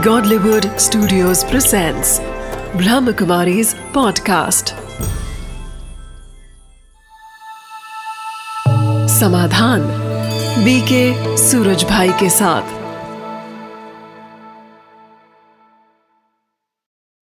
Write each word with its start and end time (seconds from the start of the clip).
Godlywood 0.00 0.62
Studios 0.62 1.44
presents 1.44 2.20
Brahmakumari's 2.72 3.74
podcast. 3.74 4.70
समाधान 9.08 9.80
BK 10.64 11.36
Suraj 11.36 11.84
भाई 11.84 12.08
के 12.08 12.30
साथ। 12.30 12.62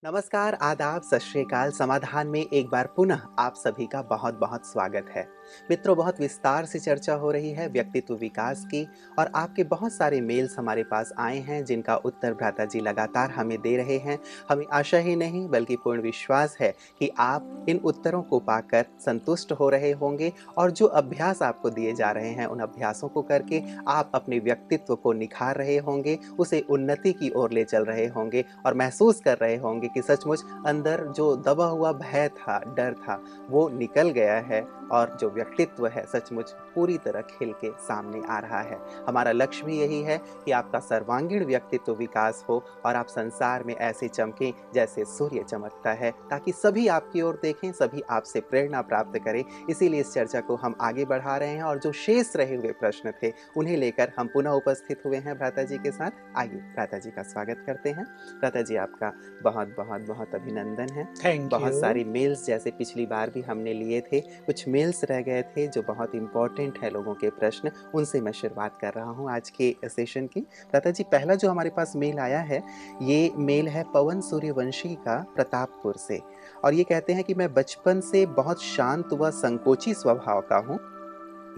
नमस्कार, 0.04 0.54
आदाब, 0.54 1.02
सत 1.02 1.20
समाधान 1.54 2.26
में 2.26 2.46
एक 2.52 2.68
बार 2.68 2.86
पुनः 2.86 3.20
आप 3.38 3.54
सभी 3.56 3.86
का 3.86 4.02
बहुत 4.02 4.34
बहुत 4.34 4.66
स्वागत 4.66 5.06
है। 5.16 5.37
मित्रों, 5.70 5.96
बहुत 5.96 6.20
विस्तार 6.20 6.64
से 6.64 6.78
चर्चा 6.78 7.14
हो 7.14 7.30
रही 7.30 7.50
है 7.50 7.68
व्यक्तित्व 7.68 8.14
विकास 8.14 8.64
की 8.64 8.86
और 9.18 9.30
आपके 9.34 9.64
बहुत 9.64 9.92
सारे 9.92 10.20
मेल्स 10.20 10.58
हमारे 10.58 10.82
पास 10.82 11.12
आए 11.18 11.38
हैं, 11.38 11.64
जिनका 11.64 11.96
उत्तर 11.96 12.34
भ्राता 12.34 12.64
जी 12.64 12.80
लगातार 12.80 13.30
हमें 13.30 13.60
दे 13.60 13.76
रहे 13.76 13.98
हैं। 13.98 14.18
हमें 14.50 14.64
आशा 14.72 14.98
ही 14.98 15.16
नहीं, 15.16 15.48
बल्कि 15.48 15.76
पूर्ण 15.76 16.00
विश्वास 16.00 16.56
है 16.60 16.72
कि 16.98 17.10
आप 17.18 17.66
इन 17.68 17.80
उत्तरों 17.84 18.22
को 18.22 18.38
पाकर 18.38 18.84
संतुष्ट 19.00 19.52
हो 19.52 19.68
रहे 19.68 19.92
होंगे 19.92 20.32
और 20.56 20.70
जो 20.70 20.86
अभ्यास 20.86 21.42
आपको 21.42 21.70
दिए 21.70 21.94
जा 21.94 22.10
रहे 22.10 22.30
हैं, 22.30 22.46
उन 22.46 22.60
अभ्यासों 22.60 23.08
को 23.08 23.22
करके 23.22 23.62
आप 23.88 24.10
अपने 24.14 24.38
व्यक्तित्व 24.38 24.94
को 24.94 25.12
निखार 25.12 25.56
रहे 25.56 25.76
होंगे, 25.78 26.18
उसे 26.38 26.60
उन्नति 26.70 27.12
की 27.12 27.30
ओर 27.30 27.52
ले 27.52 27.64
चल 27.64 27.84
रहे 27.84 28.06
होंगे 28.06 28.44
और 28.66 28.74
महसूस 28.74 29.20
कर 29.20 29.38
रहे 29.38 29.56
होंगे 29.56 29.88
कि 29.88 30.02
सचमुच 30.02 30.42
अंदर 30.66 31.06
जो 31.06 31.34
दबा 31.36 31.66
हुआ 31.66 31.92
भय 31.92 32.28
था, 32.28 32.58
डर 32.76 32.94
था, 32.94 33.20
वो 33.50 33.68
निकल 33.68 34.10
गया 34.10 34.38
है 34.40 34.60
और 34.92 35.16
जो 35.20 35.30
व्यक्तित्व 35.38 35.86
है 35.86 36.04
सचमुच 36.06 36.50
पूरी 36.74 36.96
तरह 36.98 37.20
खिल 37.30 37.52
के 37.60 37.70
सामने 37.80 38.22
आ 38.28 38.38
रहा 38.38 38.60
है। 38.62 38.78
हमारा 39.08 39.32
लक्ष्य 39.32 39.66
भी 39.66 39.78
यही 39.78 40.02
है 40.02 40.16
कि 40.44 40.52
आपका 40.52 40.78
सर्वांगीण 40.80 41.44
व्यक्तित्व 41.44 41.92
विकास 41.94 42.44
हो 42.48 42.62
और 42.86 42.96
आप 42.96 43.06
संसार 43.08 43.64
में 43.64 43.74
ऐसे 43.76 44.08
चमकें 44.08 44.52
जैसे 44.74 45.04
सूर्य 45.06 45.44
चमकता 45.44 45.92
है 45.94 46.10
ताकि 46.30 46.52
सभी 46.54 46.86
आपकी 46.88 47.22
ओर 47.22 47.38
देखें 47.42 47.70
सभी 47.72 48.02
आपसे 48.10 48.40
प्रेरणा 48.40 48.80
प्राप्त 48.82 49.18
करें। 49.24 49.42
इसीलिए 49.70 50.00
इस 50.00 50.12
चर्चा 50.12 50.40
को 50.40 50.56
हम 50.56 50.74
आगे 50.80 51.04
बढ़ा 51.04 51.36
रहे 51.36 51.48
हैं 51.48 51.62
और 51.62 51.78
जो 51.78 51.92
शेष 51.94 52.34
रहे 52.36 52.56
हुए 52.56 52.72
प्रश्न 52.80 53.12
थे 53.22 53.32
उन्हें 53.56 53.76
लेकर 53.76 54.12
हम 54.18 54.28
पुनः 54.28 54.50
उपस्थित 54.52 55.02
हुए 55.06 55.16
हैं 55.18 55.36
भ्राता 55.38 55.62
जी 55.62 55.78
के 55.78 55.90
साथ। 55.90 56.10
आइए 56.36 56.60
भ्राता 56.74 56.98
जी 56.98 57.10
का 57.10 57.22
स्वागत 57.24 57.62
करते 57.66 57.90
हैं। 57.90 58.04
भ्राता 58.40 58.62
जी 58.62 58.76
आपका 58.78 59.12
बहुत 59.42 59.74
बहुत 59.76 60.06
बहुत 60.08 60.34
अभिनंदन 60.34 60.92
है। 60.92 61.06
बहुत 61.48 61.74
सारी 61.74 62.04
मेल्स 62.06 62.44
जैसे 62.46 62.70
पिछली 62.70 63.06
बार 63.06 63.30
भी 63.30 63.40
हमने 63.42 63.72
लिए 63.74 64.00
थे। 64.02 64.20
कुछ 64.46 64.66
मेल्स 64.68 65.04
रह 65.04 65.20
गए 65.28 65.42
थे, 65.42 65.66
जो 65.66 65.82
बहुत 65.82 66.14
इंपॉर्टेंट 66.14 66.78
है 66.78 66.90
लोगों 66.90 67.14
के 67.14 67.30
प्रश्न, 67.30 67.70
उनसे 67.94 68.20
मैं 68.20 68.32
शुरुआत 68.32 68.78
कर 68.80 68.92
रहा 68.92 69.10
हूँ 69.10 69.30
आज 69.30 69.50
के 69.50 69.74
सेशन 69.84 70.26
की। 70.26 70.40
लता 70.74 70.90
जी 70.90 71.04
पहला 71.04 71.34
जो 71.34 71.50
हमारे 71.50 71.70
पास 71.70 71.92
मेल 71.96 72.18
आया 72.18 72.40
है, 72.40 72.62
ये 73.02 73.30
मेल 73.36 73.68
है 73.68 73.84
पवन 73.94 74.20
सूर्यवंशी 74.20 74.94
का 74.94 75.16
प्रतापपुर 75.36 75.96
से। 75.96 76.20
और 76.64 76.74
ये 76.74 76.84
कहते 76.84 77.12
हैं 77.12 77.24
कि 77.24 77.34
मैं 77.34 77.52
बचपन 77.54 78.00
से 78.00 78.26
बहुत 78.26 78.62
शांत 78.62 79.12
व 79.12 79.30
संकोची 79.30 79.94
स्वभाव 79.94 80.40
का 80.40 80.56
हूँ। 80.58 80.78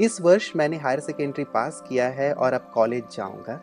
इस 0.01 0.21
वर्ष 0.21 0.53
मैंने 0.57 0.77
हायर 0.77 1.01
सेकेंडरी 1.01 1.45
पास 1.45 1.83
किया 1.89 2.09
है 2.09 2.33
और 2.33 2.53
अब 2.53 2.71
कॉलेज 2.75 3.17
जाऊँगा। 3.17 3.61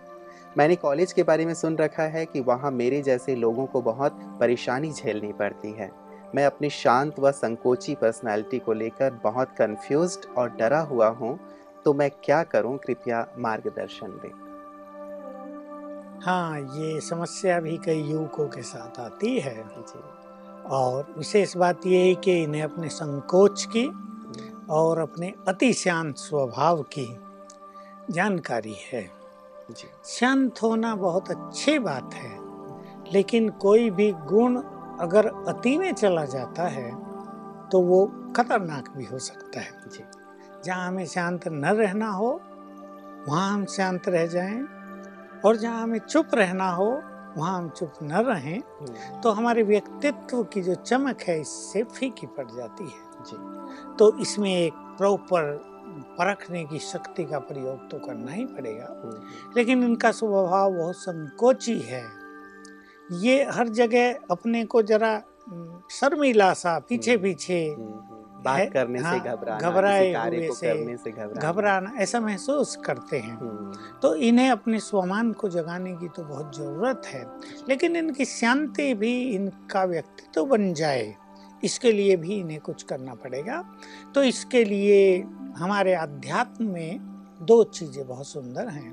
मैंने 0.58 0.76
कॉलेज 0.76 1.14
के 1.14 1.24
बारे 1.24 1.46
में 1.46 1.54
सुन 1.54 1.78
रखा 1.78 2.04
है 2.04 2.26
कि 2.26 2.40
वहाँ 2.40 2.72
मेरे 2.72 3.02
जैसे 3.02 3.36
लोगों 3.36 3.66
को 3.66 3.82
बहुत 3.82 4.20
परेशानी 4.40 4.92
झेलनी 4.92 5.32
पड़ती 5.34 5.72
है। 5.72 5.90
मैं 6.36 6.45
अपनी 6.45 6.70
शांत 6.70 7.20
व 7.20 7.31
संकोची 7.31 7.95
पर्सनालिटी 7.95 8.59
को 8.59 8.73
लेकर 8.73 9.14
बहुत 9.23 9.52
कंफ्यूज्ड 9.58 10.25
और 10.38 10.50
डरा 10.50 10.80
हुआ 10.80 11.08
हूँ 11.08 11.39
तो 11.86 11.94
मैं 11.94 12.11
क्या 12.23 12.44
करूँ? 12.44 12.78
कृपया 12.78 13.28
मार्गदर्शन 13.38 14.08
दें। 14.08 14.31
हाँ 16.25 16.59
ये 16.59 17.00
समस्या 17.02 17.59
भी 17.59 17.78
कई 17.78 18.02
युवकों 18.02 18.48
के 18.48 18.61
साथ 18.61 19.00
आती 19.00 19.39
है। 19.39 19.64
जी। 19.67 20.00
और 20.70 21.14
विशेष 21.17 21.58
बात 21.58 21.87
ये 21.87 22.08
है 22.08 22.16
कि 22.16 22.43
इन्हें 22.43 22.64
अपने 22.64 22.89
संकोच 22.89 23.67
की 23.76 23.86
और 24.70 24.99
अपने 24.99 25.33
अति 25.48 25.73
शांत 25.73 26.17
स्वभाव 26.17 26.82
की 26.82 27.20
जानकारी 28.11 28.76
है। 28.93 29.11
शांत 30.05 30.61
होना 30.61 30.95
बहुत 30.95 31.32
अच्छी 31.32 31.80
बात 31.80 32.14
है 32.14 32.39
लेकिन 33.14 33.49
कोई 33.49 33.89
भी 33.89 34.11
गुण 34.11 34.61
अगर 35.02 35.28
अति 35.48 35.78
में 35.78 35.94
चला 35.94 36.26
जाता 36.26 36.68
है 36.68 36.92
तो 37.70 37.82
वो 37.82 38.06
खतरनाक 38.38 38.90
भी 38.98 39.06
हो 39.06 39.20
सकता 39.20 39.60
है। 39.60 39.72
जी। 39.94 40.04
जहाँ 40.66 40.88
हमें 40.88 41.06
शांत 41.06 41.48
न 41.48 41.66
रहना 41.66 42.10
हो 42.10 42.30
वहाँ 43.28 43.54
हम 43.54 43.66
शांत 43.66 44.08
रह 44.08 44.26
जाएँ 44.28 44.62
और 45.46 45.56
जहाँ 45.56 45.84
हमें 45.84 46.00
चुप 46.00 46.36
रहना 46.36 46.70
हो 46.72 46.86
वहाँ 47.38 47.58
हम 47.58 47.70
चुप 47.70 47.94
न 48.04 48.12
रहें 48.12 48.58
हम्म, 48.60 49.22
तो 49.22 49.32
हमारे 49.32 49.64
व्यक्तित्व 49.64 50.44
की 50.44 50.62
जो 50.62 50.76
चमक 50.76 51.22
है 51.22 51.40
इससे 51.42 51.84
फीकी 51.84 52.28
पड़ 52.28 52.50
जाती 52.52 52.84
है। 52.84 53.24
जी। 53.24 53.38
तो 54.00 54.18
इसमें 54.20 54.54
एक 54.56 54.74
प्रॉपर 54.98 55.78
परखने 56.20 56.64
की 56.66 56.80
शक्ति 56.80 57.24
का 57.24 57.40
प्रयोग 57.40 57.90
तो 57.90 58.00
करना 58.00 58.32
ही 58.32 58.46
पड़ेगा। 58.46 58.88
हम्म, 59.04 59.22
लेकिन 59.58 59.84
इनका 59.84 60.12
स्वभाव 60.12 60.74
बहुत 60.74 60.96
संकोची 60.96 61.80
है। 61.80 62.04
ये 63.12 63.44
हर 63.44 63.68
जगह 63.68 64.14
अपने 64.32 64.66
को 64.66 64.82
जरा 64.82 65.22
हम्म, 65.50 65.82
शर्मीला 65.92 66.54
सा 66.54 66.80
पीछे 66.80 67.12
हम्म, 67.12 67.23
पीछे 67.23 67.68
हम्म, 67.68 67.88
हम्म, 67.88 68.44
बात 68.44 68.60
है, 68.60 68.66
करने 68.66 69.00
से 69.00 69.20
घबराना 69.20 69.70
घबराए 69.70 70.14
कार्य 70.14 70.38
हुए 70.38 70.48
को 70.48 70.54
से 70.54 70.68
करने 70.68 70.98
से 70.98 71.12
घबराना। 71.12 71.52
घबराना 71.52 71.94
ऐसा 71.98 72.20
महसूस 72.20 72.76
करते 72.76 73.17
हैं। 73.17 73.38
हम्म, 73.38 73.73
तो 74.02 74.16
इन्हें 74.16 74.50
अपने 74.50 74.80
स्वमान 74.80 75.32
को 75.32 75.50
जगाने 75.50 75.96
की 75.96 76.08
तो 76.08 76.23
बहुत 76.23 76.58
ज़रूरत 76.58 77.02
है। 77.06 77.28
लेकिन 77.70 77.96
इनकी 77.96 78.26
शांति 78.26 78.94
भी 78.94 79.22
इनका 79.22 79.84
व्यक्तित्व 79.84 80.32
तो 80.34 80.46
बन 80.46 80.73
जाए 80.73 81.16
इसके 81.64 81.92
लिए 81.92 82.17
भी 82.17 82.36
इन्हें 82.36 82.60
कुछ 82.60 82.84
करना 82.84 83.14
पड़ेगा। 83.14 83.73
तो 84.16 84.23
इसके 84.23 84.64
लिए 84.64 85.22
हमारे 85.58 85.94
अध्यात्म 85.94 86.66
में 86.66 87.00
दो 87.42 87.64
चीज़ें 87.64 88.08
बहुत 88.08 88.28
सुंदर 88.28 88.67
हैं। 88.67 88.92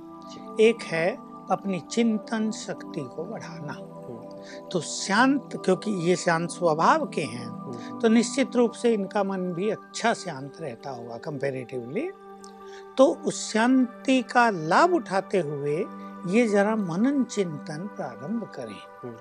एक 0.61 0.83
है 0.83 1.17
अपनी 1.51 1.81
चिंतन 1.81 2.51
शक्ति 2.51 3.01
को 3.01 3.25
बढ़ाना। 3.25 3.73
हम्म, 3.73 3.94
तो 4.73 4.81
शांत 4.81 5.63
क्योंकि 5.65 5.91
ये 5.91 6.17
शांत 6.17 6.51
स्वभाव 6.51 7.07
के 7.07 7.23
हैं 7.23 7.47
हम्म, 7.47 8.01
तो 8.01 8.09
निश्चित 8.09 8.57
रूप 8.57 8.73
से 8.73 8.95
इनका 8.95 9.25
मन 9.25 9.41
भी 9.41 9.71
अच्छा 9.71 10.15
शांत 10.15 10.53
रहता 10.61 10.91
होगा 10.91 11.17
कंपेरेटिवली 11.17 12.11
तो 12.99 13.07
उस 13.07 13.53
शांति 13.53 14.23
का 14.23 14.51
लाभ 14.51 14.95
उठाते 14.95 15.41
हुए 15.41 15.85
ये 16.27 16.47
जरा 16.47 16.77
मनन 16.77 17.25
चिंतन 17.25 17.91
प्रारंभ 17.97 18.45
करें। 18.55 18.81
हम्म। 19.03 19.17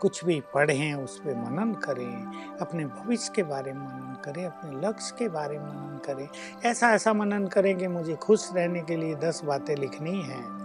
कुछ 0.00 0.24
भी 0.24 0.42
पढ़ें 0.54 0.94
उस 0.94 1.18
पर 1.18 1.34
मनन 1.34 1.72
करें 1.72 2.58
अपने 2.60 2.84
भविष्य 2.84 3.32
के 3.36 3.42
बारे 3.42 3.72
में 3.72 3.80
मनन 3.80 4.16
करें 4.24 4.44
अपने 4.46 4.88
लक्ष्य 4.88 5.14
के 5.18 5.28
बारे 5.28 5.58
में 5.58 5.66
मनन 5.66 6.00
करें। 6.06 6.28
ऐसा 6.64 6.90
ऐसा 6.90 7.12
मनन 7.12 7.46
करें 7.46 7.78
कि 7.78 7.88
मुझे 7.88 8.14
खुश 8.14 8.50
रहने 8.54 8.80
के 8.80 8.96
लिए 8.96 9.14
दस 9.14 9.44
बातें 9.44 9.76
लिखनी 9.76 10.22
हैं 10.22 10.56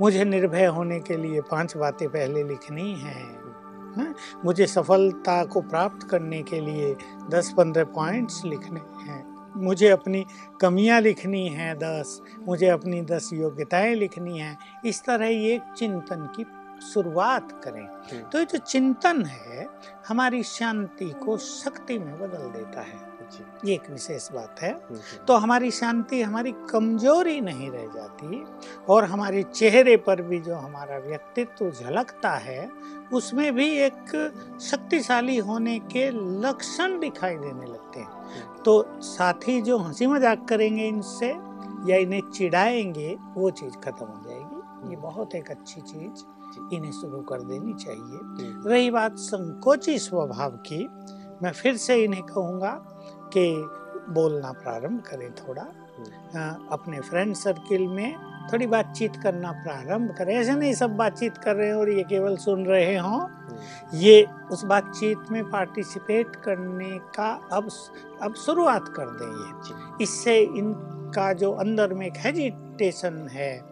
मुझे 0.00 0.24
निर्भय 0.24 0.66
होने 0.66 1.00
के 1.00 1.16
लिए 1.16 1.40
पाँच 1.40 1.76
बातें 1.76 2.08
पहले 2.08 2.44
लिखनी 2.44 2.94
हैं। 2.94 3.37
हैं? 3.96 4.14
मुझे 4.44 4.66
सफलता 4.66 5.44
को 5.44 5.60
प्राप्त 5.60 6.08
करने 6.08 6.42
के 6.42 6.60
लिए 6.60 6.96
दस 7.30 7.54
पंद्रह 7.56 7.84
पॉइंट्स 7.84 8.44
लिखने 8.44 8.80
हैं। 8.80 9.38
मुझे 9.56 9.88
अपनी 9.88 10.26
कमियाँ 10.60 11.00
लिखनी 11.00 11.48
हैं 11.48 11.78
दस। 11.78 12.22
मुझे 12.48 12.66
अपनी 12.66 13.02
दस 13.02 13.30
योग्यताएँ 13.32 13.94
लिखनी 13.94 14.38
हैं। 14.38 14.58
इस 14.84 15.04
तरह 15.04 15.26
ये 15.26 15.54
एक 15.54 15.62
चिंतन 15.76 16.32
की 16.36 16.46
शुरुआत 16.86 17.60
करें। 17.64 17.86
तो 18.28 18.38
ये 18.38 18.44
जो 18.44 18.58
चिंतन 18.58 19.24
है 19.24 19.68
हमारी 20.08 20.42
शांति 20.42 21.10
को 21.10 21.36
शक्ति 21.36 21.98
में 21.98 22.18
बदल 22.18 22.58
देता 22.58 22.80
है। 22.80 23.07
ये 23.64 23.74
एक 23.74 23.90
विशेष 23.90 24.28
बात 24.32 24.60
है। 24.62 24.72
हम्म, 24.72 24.98
तो 25.26 25.34
हमारी 25.34 25.70
शांति 25.70 26.20
हमारी 26.22 26.52
कमज़ोरी 26.70 27.40
नहीं 27.40 27.70
रह 27.70 27.86
जाती 27.94 28.44
और 28.88 29.04
हमारे 29.04 29.42
चेहरे 29.44 29.96
पर 29.96 30.22
भी 30.22 30.38
जो 30.40 30.54
हमारा 30.56 30.98
व्यक्तित्व 30.98 31.70
झलकता 31.70 32.30
है 32.30 32.70
उसमें 33.12 33.54
भी 33.54 33.68
एक 33.76 34.10
शक्तिशाली 34.60 35.36
होने 35.38 35.78
के 35.92 36.08
लक्षण 36.40 36.98
दिखाई 37.00 37.36
देने 37.36 37.66
लगते 37.66 38.00
हैं। 38.00 38.62
तो 38.64 38.84
साथ 39.02 39.48
ही 39.48 39.60
जो 39.62 39.78
हँसी 39.78 40.06
मज़ाक 40.06 40.46
करेंगे 40.48 40.86
इनसे 40.86 41.28
या 41.90 41.96
इन्हें 41.96 42.20
चिढ़ाएँगे 42.30 43.16
वो 43.34 43.50
चीज़ 43.50 43.74
खत्म 43.74 44.06
हो 44.06 44.22
जाएगी। 44.28 44.90
ये 44.90 44.96
बहुत 44.96 45.34
एक 45.34 45.50
अच्छी 45.50 45.80
चीज़ 45.80 46.24
इन्हें 46.74 46.92
शुरू 46.92 47.20
कर 47.20 47.40
देनी 47.40 47.74
चाहिए। 47.74 48.18
हम्म, 48.18 48.68
रही 48.68 48.90
बात 48.90 49.16
संकोची 49.18 49.98
स्वभाव 49.98 50.50
की 50.66 50.86
मैं 51.42 51.52
फिर 51.52 51.76
से 51.76 51.96
इन्हें 52.04 52.22
कहूँगा 52.22 52.70
कि 53.36 53.68
बोलना 54.12 54.52
प्रारंभ 54.52 55.00
करें 55.00 55.32
थोड़ा। 55.32 55.62
हम्म, 55.62 56.40
अ, 56.40 56.68
अपने 56.72 57.00
फ्रेंड 57.00 57.34
सर्किल 57.34 57.88
में 57.88 58.14
थोड़ी 58.52 58.66
बातचीत 58.66 59.16
करना 59.16 59.52
प्रारंभ 59.52 60.14
करें। 60.18 60.36
ऐसे 60.36 60.52
नहीं 60.52 60.74
सब 60.74 60.96
बातचीत 60.96 61.38
कर 61.38 61.56
रहे 61.56 61.66
हैं 61.66 61.74
और 61.74 61.90
ये 61.90 62.02
केवल 62.02 62.36
सुन 62.36 62.66
रहे 62.66 62.98
हों। 62.98 63.20
हम्म, 63.20 63.98
ये 63.98 64.26
उस 64.52 64.64
बातचीत 64.64 65.18
में 65.30 65.50
पार्टिसिपेट 65.50 66.36
करने 66.36 66.98
का 66.98 67.48
अब 67.52 67.68
अब 68.22 68.34
शुरुआत 68.34 68.88
कर 68.88 69.06
दें 69.06 69.46
ये। 69.46 70.02
इससे 70.04 70.38
इनका 70.38 71.32
जो 71.32 71.52
अंदर 71.52 71.94
में 71.94 72.06
एक 72.06 72.14
हेजिटेशन 72.16 73.28
है 73.28 73.62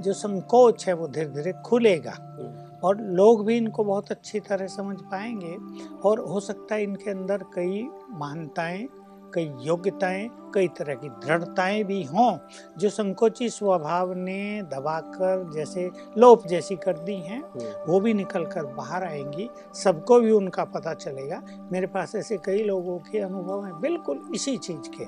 जो 0.00 0.12
संकोच 0.12 0.86
है 0.86 0.92
वो 0.92 1.08
धीरे 1.08 1.28
धीरे 1.28 1.52
खुलेगा 1.52 2.38
और 2.84 2.96
लोग 3.00 3.46
भी 3.46 3.56
इनको 3.56 3.84
बहुत 3.84 4.10
अच्छी 4.10 4.40
तरह 4.40 4.66
समझ 4.66 4.96
पाएँगे। 5.00 5.56
और 6.04 6.20
हो 6.20 6.40
सकता 6.40 6.74
है 6.74 6.82
इनके 6.82 7.10
अंदर 7.10 7.38
कई 7.54 7.88
महानताएँ 8.10 8.88
कई 9.34 9.52
योग्यताएँ 9.60 10.30
कई 10.54 10.68
तरह 10.68 10.94
की 10.94 11.08
दृढ़ताएँ 11.08 11.82
भी 11.84 12.02
हों 12.04 12.38
जो 12.78 12.90
संकोची 12.90 13.48
स्वभाव 13.48 14.12
ने 14.12 14.62
दबाकर 14.62 15.50
जैसे 15.54 15.90
लोप 16.18 16.46
जैसी 16.46 16.76
कर 16.76 16.98
दी 16.98 17.14
हैं 17.14 17.42
वो 17.86 18.00
भी 18.00 18.14
निकल 18.14 18.44
कर 18.46 18.66
बाहर 18.66 19.04
आएँगी। 19.04 19.48
सबको 19.74 20.20
भी 20.20 20.30
उनका 20.30 20.64
पता 20.64 20.94
चलेगा। 20.94 21.42
मेरे 21.72 21.86
पास 21.86 22.14
ऐसे 22.14 22.36
कई 22.36 22.62
लोगों 22.62 22.98
के 22.98 23.18
अनुभव 23.18 23.64
हैं 23.64 23.80
बिल्कुल 23.80 24.28
इसी 24.34 24.56
चीज़ 24.56 24.90
के। 24.96 25.04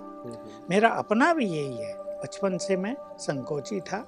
मेरा 0.71 0.89
अपना 0.89 1.33
भी 1.35 1.47
यही 1.47 1.77
है। 1.77 1.95
बचपन 1.99 2.59
से 2.59 2.77
मैं 2.77 2.97
संकोची 3.19 3.81
था 3.81 3.99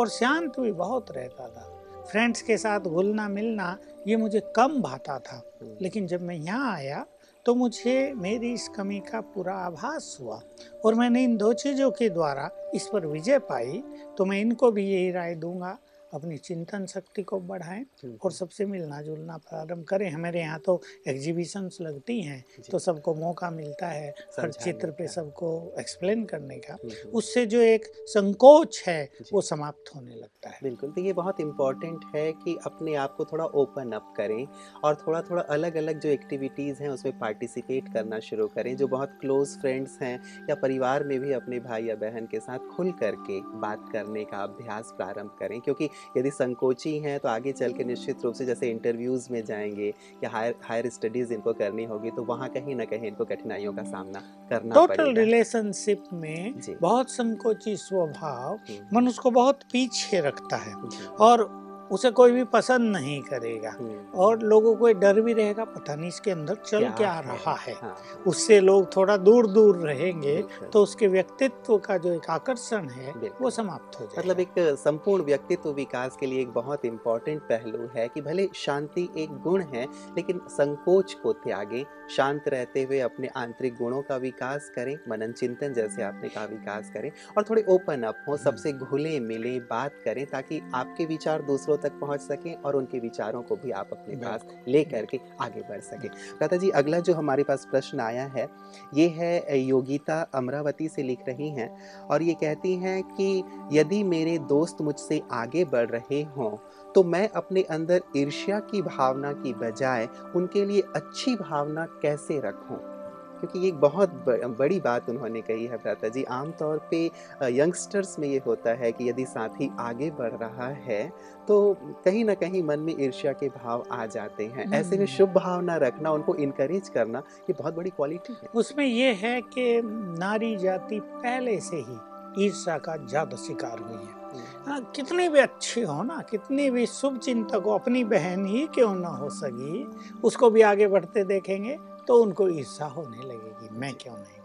और 0.00 0.08
शांत 0.08 0.60
भी 0.60 0.72
बहुत 0.72 1.10
रहता 1.10 1.48
था। 1.48 1.72
फ्रेंड्स 2.10 2.42
के 2.42 2.56
साथ 2.56 2.80
घुलना 2.80 3.28
मिलना 3.28 3.76
ये 4.08 4.16
मुझे 4.16 4.40
कम 4.56 4.80
भाता 4.82 5.18
था। 5.18 5.42
लेकिन 5.82 6.06
जब 6.06 6.22
मैं 6.22 6.34
यहाँ 6.34 6.74
आया 6.74 7.06
तो 7.46 7.54
मुझे 7.54 8.12
मेरी 8.16 8.52
इस 8.52 8.68
कमी 8.68 8.98
का 9.00 9.20
पूरा 9.20 9.54
आभास 9.54 10.16
हुआ 10.20 10.40
और 10.84 10.94
मैंने 10.94 11.22
इन 11.24 11.36
दो 11.36 11.52
चीज़ों 11.52 11.90
के 11.90 12.08
द्वारा 12.08 12.50
इस 12.74 12.86
पर 12.92 13.06
विजय 13.06 13.38
पाई 13.38 13.82
तो 14.18 14.24
मैं 14.24 14.40
इनको 14.40 14.70
भी 14.70 14.86
यही 14.88 15.10
राय 15.10 15.34
दूँगा। 15.34 15.76
अपनी 16.16 16.36
चिंतन 16.38 16.86
शक्ति 16.86 17.22
को 17.22 17.40
बढ़ाएँ 17.42 17.84
और 18.24 18.32
सबसे 18.32 18.66
मिलना 18.66 19.00
जुलना 19.02 19.36
प्रारंभ 19.38 19.84
करें। 19.84 20.08
हमारे 20.10 20.40
यहाँ 20.40 20.58
तो 20.60 20.80
एग्जीबिशंस 21.08 21.78
लगती 21.80 22.20
हैं 22.22 22.42
तो 22.70 22.78
सबको 22.78 23.14
मौका 23.14 23.50
मिलता 23.50 23.88
है 23.88 24.08
हर 24.38 24.52
चित्र 24.54 24.90
पे 24.90 25.08
सबको 25.08 25.50
एक्सप्लेन 25.80 26.24
करने 26.24 26.58
का। 26.60 26.76
उससे 27.14 27.44
जो 27.46 27.60
एक 27.60 27.86
संकोच 28.08 28.82
है 28.86 29.02
वो 29.32 29.40
समाप्त 29.42 29.94
होने 29.94 30.14
लगता 30.14 30.48
है। 30.48 30.58
बिल्कुल 30.62 30.90
तो 30.90 31.00
ये 31.00 31.12
बहुत 31.12 31.40
इंपॉर्टेंट 31.40 32.04
है 32.14 32.30
कि 32.34 32.56
अपने 32.66 32.94
आप 32.96 33.14
को 33.16 33.24
थोड़ा 33.24 33.44
ओपन 33.56 33.92
अप 33.92 34.12
करें 34.16 34.46
और 34.84 34.94
थोड़ा 34.96 35.20
थोड़ा 35.22 35.42
अलग 35.50 35.76
अलग 35.76 36.00
जो 36.00 36.08
एक्टिविटीज़ 36.08 36.82
हैं 36.82 36.88
उसमें 36.88 37.18
पार्टिसिपेट 37.18 37.92
करना 37.92 38.18
शुरू 38.20 38.46
करें 38.48 38.76
जो 38.76 38.88
बहुत 38.88 39.18
क्लोज 39.20 39.56
फ्रेंड्स 39.60 39.98
हैं 40.02 40.14
या 40.48 40.54
परिवार 40.54 41.04
में 41.04 41.18
भी 41.20 41.32
अपने 41.32 41.60
भाई 41.60 41.84
या 41.84 41.94
बहन 41.96 42.26
के 42.26 42.40
साथ 42.40 42.66
खुल 42.76 42.90
करके 43.00 43.40
बात 43.60 43.88
करने 43.92 44.24
का 44.24 44.42
अभ्यास 44.42 44.92
प्रारंभ 44.96 45.36
करें। 45.38 45.60
क्योंकि 45.60 45.88
यदि 46.16 46.30
संकोची 46.30 46.96
हैं 46.98 47.18
तो 47.20 47.28
आगे 47.28 47.52
चल 47.52 47.72
के 47.72 47.84
निश्चित 47.84 48.24
रूप 48.24 48.34
से 48.34 48.46
जैसे 48.46 48.70
इंटरव्यूज़ 48.70 49.28
में 49.32 49.44
जाएँगे 49.44 49.92
या 50.24 50.30
हायर 50.30 50.54
हायर 50.64 50.88
स्टडीज़ 50.90 51.32
इनको 51.32 51.52
करनी 51.52 51.84
होगी 51.84 52.10
तो 52.10 52.24
वहाँ 52.24 52.48
कहीं 52.48 52.74
ना 52.74 52.84
कहीं 52.84 53.08
इनको 53.08 53.24
कठिनाइयों 53.24 53.72
का 53.74 53.82
सामना 53.82 54.22
करना 54.50 54.74
टोटल 54.74 55.14
रिलेशनशिप 55.14 56.04
में 56.12 56.60
बहुत 56.80 57.10
संकोची 57.10 57.76
स्वभाव 57.76 58.52
हम्म, 58.52 58.96
मनुष्य 58.96 59.20
को 59.22 59.30
बहुत 59.30 59.62
पीछे 59.72 60.20
रखता 60.20 60.56
है 60.56 60.74
और 61.20 61.48
उसे 61.90 62.10
कोई 62.10 62.32
भी 62.32 62.44
पसंद 62.44 62.92
नहीं 62.92 63.20
करेगा। 63.22 63.70
हम्म, 63.70 63.98
और 64.14 64.42
लोगों 64.42 64.74
को 64.76 64.92
डर 64.94 65.20
भी 65.20 65.32
रहेगा 65.32 65.64
पता 65.66 65.94
नहीं 65.94 66.08
इसके 66.08 66.30
अंदर 66.30 66.54
चल 66.56 66.78
क्या 66.78 66.90
क्या 66.90 67.18
रहा 67.20 67.54
है। 67.56 67.74
हाँ, 67.74 67.96
उससे 68.26 68.60
लोग 68.60 68.94
थोड़ा 68.96 69.16
दूर 69.18 69.46
दूर 69.46 69.76
रहेंगे 69.78 70.36
तो 70.72 70.82
उसके 70.82 71.06
व्यक्तित्व 71.06 71.76
का 71.78 71.96
जो 71.98 72.12
एक 72.12 72.30
आकर्षण 72.30 72.88
है 72.88 73.12
वो 73.40 73.50
समाप्त 73.50 74.00
हो 74.00 74.06
जाए 74.06 74.18
मतलब 74.18 74.40
एक 74.40 74.54
संपूर्ण 74.78 75.24
व्यक्तित्व 75.24 75.70
विकास 75.72 76.16
के 76.20 76.26
लिए 76.26 76.40
एक 76.40 76.52
बहुत 76.52 76.84
इम्पोर्टेंट 76.84 77.42
पहलू 77.42 77.88
है 77.96 78.08
कि 78.08 78.20
भले 78.20 78.48
शांति 78.54 79.08
एक 79.18 79.36
गुण 79.42 79.62
है 79.74 79.84
लेकिन 80.16 80.40
संकोच 80.50 81.14
को 81.22 81.32
त्यागे 81.44 81.84
शांत 82.16 82.48
रहते 82.48 82.82
हुए 82.82 82.98
अपने 83.00 83.28
आंतरिक 83.36 83.74
गुणों 83.76 84.02
का 84.02 84.16
विकास 84.16 84.70
करें 84.76 84.94
मनन 85.08 85.32
चिंतन 85.32 85.72
जैसे 85.72 86.02
आपने 86.02 86.28
कहा 86.28 86.44
विकास 86.44 86.90
करें 86.94 87.10
और 87.36 87.44
थोड़े 87.50 87.64
ओपन 87.68 88.02
अप 88.02 88.24
हो 88.28 88.36
सबसे 88.36 88.72
घुले 88.72 89.18
मिले 89.20 89.58
बात 89.70 90.00
करें 90.04 90.24
ताकि 90.26 90.60
आपके 90.74 91.06
विचार 91.06 91.42
दूसरों 91.42 91.75
तक 91.76 91.98
पहुँच 92.00 92.20
सकें 92.20 92.54
और 92.56 92.76
उनके 92.76 92.98
विचारों 92.98 93.42
को 93.42 93.56
भी 93.56 93.70
आप 93.70 93.90
अपने 93.92 94.16
पास 94.16 94.44
ले 94.68 94.84
करके 94.84 95.20
आगे 95.40 95.60
बढ़ 95.60 95.80
सकें। 95.80 96.08
दादा 96.40 96.56
जी 96.56 96.70
अगला 96.70 97.00
जो 97.00 97.14
हमारे 97.14 97.42
पास 97.42 97.66
प्रश्न 97.70 98.00
आया 98.00 98.24
है 98.26 98.48
ये 98.94 99.08
है 99.08 99.58
योगिता 99.58 100.20
अमरावती 100.34 100.88
से 100.88 101.02
लिख 101.02 101.28
रही 101.28 101.50
हैं 101.50 101.70
और 102.06 102.22
ये 102.22 102.34
कहती 102.34 102.74
हैं 102.76 103.02
कि 103.10 103.44
यदि 103.72 104.02
मेरे 104.04 104.38
दोस्त 104.38 104.80
मुझसे 104.80 105.22
आगे 105.32 105.64
बढ़ 105.64 105.88
रहे 105.90 106.22
हों 106.36 106.50
तो 106.92 107.02
मैं 107.04 107.28
अपने 107.28 107.62
अंदर 107.62 108.02
ईर्ष्या 108.16 108.60
की 108.60 108.82
भावना 108.82 109.32
की 109.32 109.54
बजाय 109.54 110.08
उनके 110.36 110.64
लिए 110.64 110.82
अच्छी 110.96 111.34
भावना 111.36 111.84
कैसे 112.02 112.40
रखूँ? 112.40 112.95
क्योंकि 113.36 113.58
ये 113.58 113.68
एक 113.68 113.80
बहुत 113.80 114.10
बड़ी 114.58 114.78
बात 114.80 115.08
उन्होंने 115.10 115.40
कही 115.42 115.66
है 115.66 115.76
भ्राता 115.78 116.08
जी। 116.08 116.22
आमतौर 116.32 116.80
पे 116.90 117.04
यंगस्टर्स 117.52 118.18
में 118.18 118.28
ये 118.28 118.40
होता 118.46 118.74
है 118.74 118.92
कि 118.92 119.08
यदि 119.08 119.24
साथी 119.26 119.70
आगे 119.80 120.10
बढ़ 120.12 120.32
रहा 120.34 120.68
है 120.84 121.02
तो 121.48 121.56
कहीं 122.04 122.24
ना 122.24 122.34
कहीं 122.36 122.62
मन 122.62 122.80
में 122.80 122.94
ईर्ष्या 122.96 123.32
के 123.32 123.48
भाव 123.54 123.84
आ 123.92 124.04
जाते 124.08 124.44
हैं। 124.46 124.70
ऐसे 124.70 124.90
में 124.90 124.96
हम्म। 124.96 125.16
शुभ 125.16 125.32
भावना 125.34 125.76
रखना 125.78 126.10
उनको 126.12 126.34
इनकरेज 126.36 126.88
करना 126.88 127.22
ये 127.40 127.52
बहुत 127.52 127.74
बड़ी 127.74 127.90
क्वालिटी 127.90 128.36
है। 128.42 128.48
उसमें 128.54 128.84
ये 128.84 129.12
है 129.14 129.40
कि 129.48 129.80
नारी 129.84 130.56
जाति 130.56 131.00
पहले 131.02 131.58
से 131.60 131.76
ही 131.78 131.98
ईर्षा 132.38 132.76
का 132.78 132.96
ज़्यादा 132.98 133.36
शिकार 133.38 133.78
हुई 133.80 133.96
है। 133.96 134.25
हाँ 134.66 134.92
कितनी 134.96 135.28
भी 135.28 135.38
अच्छी 135.38 135.80
हो 135.82 136.02
ना 136.02 136.24
कितनी 136.30 136.70
भी 136.70 136.86
शुभ 136.86 137.18
चिंतक 137.18 137.62
हो 137.64 137.70
अपनी 137.70 138.04
बहन 138.04 138.46
ही 138.46 138.66
क्यों 138.66 138.94
ना 138.94 139.08
हो 139.08 139.30
सकी 139.30 139.84
उसको 140.24 140.50
भी 140.50 140.62
आगे 140.62 140.86
बढ़ते 140.86 141.24
देखेंगे 141.24 141.78
तो 142.08 142.22
उनको 142.22 142.48
ईर्षा 142.48 142.86
होने 142.86 143.18
लगेगी 143.18 143.78
मैं 143.78 143.94
क्यों 143.94 144.14
नहीं? 144.14 144.42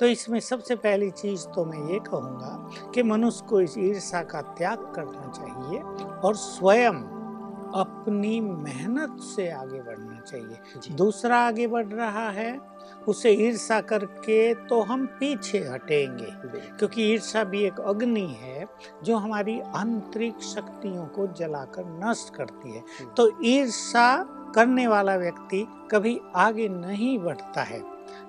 तो 0.00 0.06
इसमें 0.06 0.40
सबसे 0.40 0.76
पहली 0.76 1.10
चीज़ 1.10 1.46
तो 1.46 1.64
मैं 1.64 1.92
ये 1.92 1.98
कहूँगा 1.98 2.70
कि 2.94 3.02
मनुष्य 3.02 3.46
को 3.48 3.60
इस 3.60 3.78
ईर्षा 3.78 4.22
का 4.22 4.40
त्याग 4.40 4.92
करना 4.94 5.32
चाहिए 5.36 5.80
और 6.20 6.36
स्वयं 6.36 7.02
अपनी 7.74 8.40
मेहनत 8.40 9.20
से 9.22 9.50
आगे 9.50 9.80
बढ़ना 9.82 10.20
चाहिए। 10.20 10.94
दूसरा 10.96 11.38
आगे 11.38 11.66
बढ़ 11.66 11.86
रहा 11.86 12.30
है 12.30 12.60
उसे 13.08 13.30
ईर्षा 13.46 13.80
करके 13.80 14.54
तो 14.66 14.80
हम 14.82 15.06
पीछे 15.20 15.58
हटेंगे। 15.58 16.28
क्योंकि 16.78 17.12
ईर्षा 17.12 17.44
भी 17.44 17.62
एक 17.64 17.80
अग्नि 17.80 18.26
है 18.40 18.66
जो 19.04 19.16
हमारी 19.16 19.58
आंतरिक 19.76 20.40
शक्तियों 20.44 21.06
को 21.06 21.26
जलाकर 21.38 21.84
नष्ट 22.04 22.34
करती 22.34 22.72
है। 22.72 22.82
तो 23.16 23.30
ईर्षा 23.44 24.06
करने 24.54 24.86
वाला 24.86 25.16
व्यक्ति 25.16 25.66
कभी 25.90 26.18
आगे 26.36 26.68
नहीं 26.68 27.18
बढ़ता 27.18 27.62
है। 27.62 27.82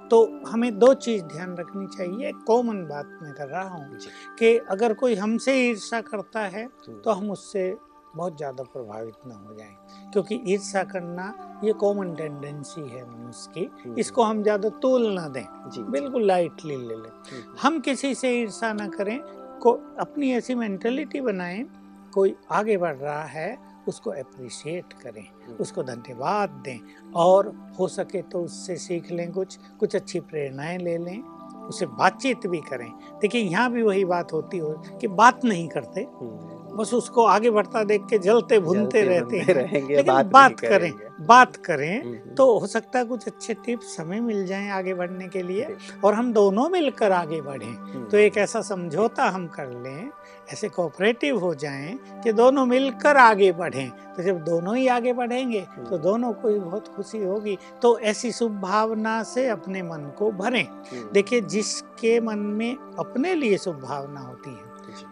तो 0.10 0.24
हमें 0.48 0.78
दो 0.80 0.94
चीज़ 0.94 1.24
ध्यान 1.24 1.56
रखनी 1.58 1.88
चाहिए। 1.88 2.32
कॉमन 2.48 2.84
बात 2.86 3.20
मैं 3.22 3.34
कर 3.34 3.48
रहा 3.48 3.70
हूँ 3.70 3.98
कि 4.40 4.58
अगर 4.70 4.94
कोई 4.94 5.16
हमसे 5.16 5.56
ईर्षा 5.70 6.02
करता 6.02 6.42
है 6.48 6.68
तो 7.06 7.12
हम 7.12 7.32
उससे 7.32 7.70
बहुत 8.16 8.38
ज़्यादा 8.38 8.64
प्रभावित 8.64 9.28
न 9.28 9.32
हो 9.48 9.56
जाएँ। 9.56 10.12
क्योंकि 10.14 10.42
ईर्षा 10.48 10.84
करना 10.84 11.34
ये 11.64 11.74
कॉमन 11.76 12.14
टेंडेंसी 12.16 12.82
है 12.82 13.04
मनुष्य 13.04 13.52
की। 13.54 13.66
हम्म, 13.84 13.98
इसको 14.00 14.24
हम 14.24 14.44
ज़्यादा 14.44 14.70
तोल 14.82 15.08
ना 15.14 15.28
दें। 15.28 15.46
जी 15.70 15.84
बिल्कुल 15.92 16.26
लाइटली 16.28 16.76
ले 16.78 16.96
लें। 16.96 17.10
हम्म, 17.10 17.58
हम 17.62 17.80
किसी 17.80 18.14
से 18.16 18.32
ईर्षा 18.42 18.74
ना 18.74 18.88
करें 18.88 19.20
को 19.62 19.72
अपनी 20.00 20.32
ऐसी 20.32 20.56
मेंटेलिटी 20.56 21.22
बनाएँ 21.22 21.66
कोई 22.14 22.36
आगे 22.52 22.78
बढ़ 22.78 22.96
रहा 22.96 23.24
है 23.24 23.58
उसको 23.88 24.12
अप्रिशिएट 24.12 24.94
करें 25.02 25.58
उसको 25.60 25.84
धन्यवाद 25.84 26.50
दें 26.66 27.12
और 27.16 27.52
हो 27.80 27.88
सके 27.88 28.22
तो 28.22 28.42
उससे 28.42 28.76
सीख 28.78 29.12
लें 29.12 29.32
कुछ 29.32 29.58
कुछ 29.80 29.96
अच्छी 29.96 30.20
प्रेरणाएँ 30.22 30.78
ले 30.78 30.98
लें 30.98 31.22
उससे 31.66 31.86
बातचीत 31.86 32.48
भी 32.48 32.60
करें। 32.62 32.90
देखिए 33.22 33.42
यहाँ 33.42 33.72
भी 33.72 33.82
वही 33.82 34.04
बात 34.06 34.34
होती 34.34 34.58
हो 34.58 34.70
कि 35.02 35.08
बात 35.10 35.46
नहीं 35.46 35.68
करते। 35.68 36.02
हम्म, 36.02 36.65
बस 36.78 36.94
उसको 36.94 37.26
आगे 37.26 37.50
बढ़ता 37.50 37.84
देख 37.84 38.02
के 38.10 38.18
जलते 38.18 38.60
भुनते 38.60 39.02
रहते 39.02 39.38
हैं। 39.38 39.54
रहेंगे 39.54 39.96
लेकिन 39.96 40.14
बात, 40.14 40.26
बात 40.26 40.60
करें 40.60 40.92
बात 41.22 41.56
करें 41.56 42.04
हम्म, 42.04 42.36
तो 42.36 42.60
हो 42.60 42.68
सकता 42.68 43.00
है 43.00 43.06
कुछ 43.06 43.28
अच्छे 43.28 43.54
टिप्स 43.54 44.00
हमें 44.00 44.20
मिल 44.22 44.46
जाएँ 44.48 44.70
आगे 44.70 44.94
बढ़ने 44.94 45.28
के 45.28 45.44
लिए 45.44 45.76
और 46.04 46.14
हम 46.14 46.34
दोनों 46.34 46.70
मिलकर 46.70 47.12
आगे 47.12 47.42
बढ़ें। 47.42 47.68
हम्म, 47.68 48.04
तो 48.06 48.18
एक 48.18 48.38
ऐसा 48.38 48.62
समझौता 48.62 49.30
हम 49.30 49.48
कर 49.48 49.68
लें 49.84 50.10
ऐसे 50.54 50.70
कोऑपरेटिव 50.70 51.40
हो 51.40 51.54
जाएँ 51.56 51.98
कि 52.24 52.34
दोनों 52.34 52.66
मिलकर 52.66 53.18
आगे 53.18 53.52
बढ़ें। 53.52 53.90
तो 54.18 54.24
जब 54.24 54.44
दोनों 54.44 54.76
ही 54.78 54.88
आगे 54.88 55.14
बढ़ेंगे 55.14 55.62
तो 55.62 55.82
हम्म। 55.82 55.98
दोनों 55.98 56.34
को 56.34 56.50
ही 56.50 56.60
बहुत 56.60 56.88
खुशी 56.88 57.24
होगी। 57.24 57.58
तो 57.82 57.98
ऐसी 58.00 58.32
शुभ 58.32 58.62
भावना 58.62 59.22
से 59.24 59.48
अपने 59.48 59.82
मन 59.84 60.12
को 60.18 60.32
भरें। 60.32 60.64
हम्म, 60.64 61.10
देखिए 61.14 61.42
जिसके 61.42 62.20
मन 62.20 62.40
में 62.40 62.76
अपने 63.00 63.36
लिए 63.36 63.58
शुभ 63.58 63.82
भावना 63.82 64.20
होती 64.20 64.50
है 64.50 64.65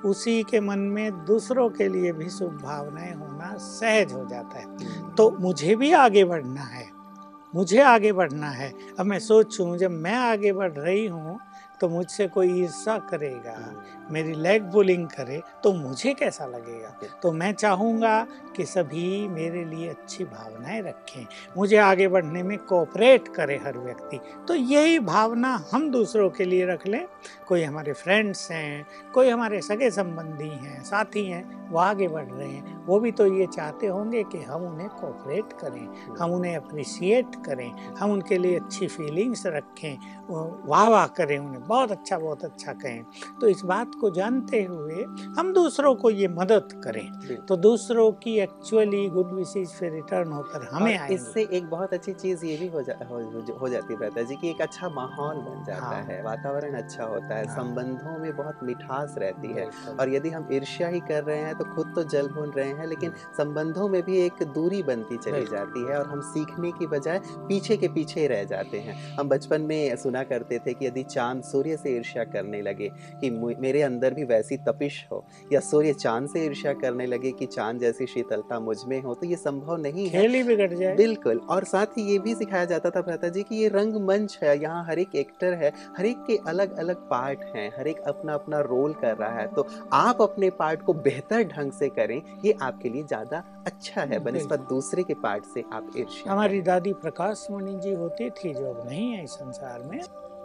उसी 0.05 0.43
के 0.43 0.59
मन 0.59 0.79
में 0.79 1.25
दूसरों 1.25 1.69
के 1.69 1.87
लिए 1.89 2.11
भी 2.11 2.29
शुभ 2.29 2.61
भावनाएँ 2.63 3.13
होना 3.13 3.57
सहज 3.57 4.13
हो 4.13 4.25
जाता 4.25 4.59
है। 4.59 4.65
हम्म, 4.65 5.09
तो 5.11 5.37
मुझे 5.39 5.75
भी 5.75 5.91
आगे 5.91 6.25
बढ़ना 6.25 6.61
है। 6.61 6.87
मुझे 7.55 7.81
आगे 7.81 8.11
बढ़ना 8.11 8.49
है। 8.49 8.73
अब 8.99 9.05
मैं 9.05 9.19
सोचूं 9.19 9.77
जब 9.77 9.91
मैं 9.91 10.15
आगे 10.15 10.53
बढ़ 10.53 10.71
रही 10.71 11.07
हूँ 11.07 11.39
तो 11.81 11.89
मुझसे 11.89 12.27
कोई 12.27 12.61
ईर्षा 12.61 12.97
करेगा। 12.97 13.83
मेरी 14.11 14.33
लेग 14.33 14.71
पुलिंग 14.71 15.07
करे 15.07 15.41
तो 15.63 15.73
मुझे 15.73 16.13
कैसा 16.13 16.45
लगेगा? 16.45 16.97
तो 17.23 17.31
मैं 17.31 17.53
चाहूँगा 17.53 18.25
कि 18.55 18.65
सभी 18.65 19.27
मेरे 19.27 19.63
लिए 19.65 19.89
अच्छी 19.89 20.23
भावनाएँ 20.23 20.81
रखें। 20.81 21.25
मुझे 21.57 21.77
आगे 21.77 22.07
बढ़ने 22.07 22.43
में 22.43 22.57
कोऑपरेट 22.57 23.27
करे 23.27 23.57
हर 23.57 23.77
व्यक्ति। 23.77 24.19
तो 24.47 24.55
यही 24.55 24.99
भावना 24.99 25.65
हम 25.71 25.89
दूसरों 25.91 26.29
के 26.29 26.45
लिए 26.45 26.65
रख 26.65 26.87
लें। 26.87 27.05
कोई 27.47 27.63
हमारे 27.63 27.93
फ्रेंड्स 27.93 28.51
हैं 28.51 28.85
कोई 29.13 29.29
हमारे 29.29 29.61
सगे 29.61 29.91
संबंधी 29.91 30.49
हैं 30.49 30.83
साथी 30.83 31.25
हैं 31.25 31.63
वो 31.69 31.79
आगे 31.79 32.07
बढ़ 32.07 32.25
रहे 32.25 32.49
हैं। 32.49 32.85
वो 32.85 32.99
भी 32.99 33.11
तो 33.11 33.25
ये 33.27 33.45
चाहते 33.45 33.87
होंगे 33.87 34.23
कि 34.23 34.37
हम 34.37 34.63
उन्हें 34.63 34.89
कोऑपरेट 34.89 35.53
करें। 35.53 36.15
हम 36.15 36.31
उन्हें 36.31 36.55
अप्रिसिएट 36.57 37.35
करें। 37.45 37.71
हम 37.93 38.11
उनके 38.11 38.37
लिए 38.37 38.59
अच्छी 38.59 38.87
फीलिंग्स 38.87 39.45
रखें। 39.45 39.97
वाह 40.67 40.89
वाह 40.89 41.07
करें 41.07 41.37
उन्हें। 41.37 41.63
बहुत 41.63 41.91
अच्छा 41.91 42.17
बहुत 42.17 42.43
अच्छा 42.45 42.73
कहें। 42.73 43.03
तो 43.41 43.47
इस 43.47 43.61
बात 43.65 43.91
को 43.93 44.09
जानते 44.09 44.63
हुए 44.63 45.03
हम 45.37 45.51
दूसरों 45.53 45.93
को 45.95 46.09
ये 46.09 46.27
मदद 46.27 46.69
करें। 46.83 47.37
तो 47.47 47.55
दूसरों 47.57 48.11
की 48.23 48.37
एक्चुअली 48.39 49.07
गुड 49.09 49.33
विशेज 49.33 49.69
फिर 49.69 49.91
रिटर्न 49.91 50.31
होकर 50.31 50.67
हमें 50.71 50.97
आएँगे। 50.97 51.15
इससे 51.15 51.47
एक 51.53 51.69
बहुत 51.69 51.93
अच्छी 51.93 52.13
चीज़ 52.13 52.45
ये 52.45 52.57
भी 52.57 52.67
हो 52.67 52.81
जा 52.81 52.93
हो, 53.09 53.19
हो 53.59 53.69
जाती 53.69 53.93
है 53.93 54.25
जी 54.25 54.35
कि 54.35 54.49
एक 54.49 54.61
अच्छा 54.61 54.89
माहौल 54.89 55.35
बन 55.37 55.63
जाता 55.67 55.85
हाँ। 55.85 56.01
है 56.03 56.21
वातावरण 56.23 56.73
अच्छा 56.73 57.03
होता 57.03 57.35
है 57.35 57.45
हाँ। 57.47 57.55
संबंधों 57.55 58.17
में 58.19 58.35
बहुत 58.37 58.59
मिठास 58.63 59.15
रहती 59.17 59.53
है। 59.53 59.65
और 59.99 60.13
यदि 60.13 60.29
हम 60.29 60.47
ईर्ष्या 60.53 60.87
ही 60.87 60.99
कर 60.99 61.23
रहे 61.23 61.37
हैं 61.37 61.55
तो 61.55 61.65
खुद 61.65 61.91
तो 61.95 62.03
जल 62.03 62.27
भून 62.27 62.51
रहे 62.51 62.69
हैं 62.69 62.87
लेकिन 62.87 63.09
हम्म। 63.09 63.33
संबंधों 63.37 63.87
में 63.89 64.01
भी 64.01 64.19
एक 64.19 64.43
दूरी 64.53 64.81
बनती 64.83 65.17
चली 65.17 65.45
जाती 65.45 65.85
है 65.89 65.99
और 65.99 66.07
हम 66.07 66.21
सीखने 66.23 66.71
की 66.71 66.87
बजाय 66.87 67.21
पीछे 67.47 67.77
के 67.77 67.87
पीछे 67.87 68.27
रह 68.27 68.43
जाते 68.43 68.79
हैं। 68.79 68.95
हम 69.17 69.29
बचपन 69.29 69.61
में 69.61 69.95
सुना 69.95 70.23
करते 70.23 70.59
थे 70.59 70.73
कि 70.73 70.85
यदि 70.87 71.03
चाँद 71.05 71.41
सूर्य 71.43 71.77
से 71.77 71.95
ईर्ष्या 71.95 72.23
करने 72.25 72.61
लगे 72.61 72.89
कि 73.21 73.29
मेरे 73.61 73.81
अंदर 73.83 74.13
भी 74.13 74.23
वैसी 74.23 74.57
तपिश 74.67 75.03
हो 75.11 75.23
या 75.53 75.59
सूर्य 75.61 75.93
चाँद 75.93 76.27
से 76.29 76.45
ईर्ष्या 76.45 76.73
करने 76.73 77.05
लगे 77.05 77.31
कि 77.31 77.45
चाँद 77.45 77.79
जैसी 77.79 78.05
शीतलता 78.07 78.59
मुझमें 78.59 78.99
हो 79.01 79.13
तो 79.13 79.25
ये 79.25 79.35
संभव 79.35 79.77
नहीं 79.77 80.07
है। 80.09 80.21
खेल 80.21 80.43
बिगड़ 80.47 80.73
जाए। 80.73 80.95
बिल्कुल 80.95 81.39
और 81.49 81.63
साथ 81.63 81.97
ही 81.97 82.03
ये 82.03 82.17
भी 82.19 82.35
सिखाया 82.35 82.65
जाता 82.65 82.89
था 82.89 83.01
भ्राता 83.01 83.27
जी 83.27 83.43
कि 83.43 83.55
ये 83.55 83.67
रंग 83.69 83.95
मंच 84.07 84.37
है 84.43 84.57
यहाँ 84.61 84.83
हर 84.85 84.99
एक 84.99 85.15
एक्टर 85.15 85.53
है 85.53 85.71
हर 85.97 86.05
एक 86.05 86.23
के 86.27 86.37
अलग 86.47 86.77
अलग 86.77 87.07
पार्ट 87.09 87.43
हैं 87.55 87.69
हर 87.77 87.87
एक 87.87 87.99
अपना 88.07 88.33
अपना 88.33 88.59
रोल 88.63 88.93
कर 88.93 89.15
रहा 89.17 89.39
है 89.39 89.47
तो 89.47 89.67
आप 89.93 90.21
अपने 90.21 90.49
पार्ट 90.59 90.81
को 90.81 90.93
बेहतर 91.03 91.43
ढंग 91.47 91.71
से 91.71 91.89
करें 91.89 92.21
ये 92.45 92.55
आपके 92.61 92.89
लिए 92.89 93.03
ज़्यादा 93.03 93.43
अच्छा 93.67 94.01
है 94.01 94.19
बनस्पत 94.19 94.65
दूसरे 94.69 95.03
के 95.03 95.13
पार्ट 95.23 95.45
से 95.53 95.63
आप 95.73 95.91
ईर्ष्या 95.97 96.31
हमारी 96.33 96.61
दादी 96.61 96.93
प्रकाश 96.93 97.47
मणि 97.51 97.79
जी 97.79 97.93
होती 97.93 98.29
थी 98.29 98.53
जो 98.53 98.65
अब 98.65 98.87
नहीं 98.89 99.11
है 99.11 99.23
इस 99.23 99.31
संसार 99.33 99.83
में। 99.83 99.99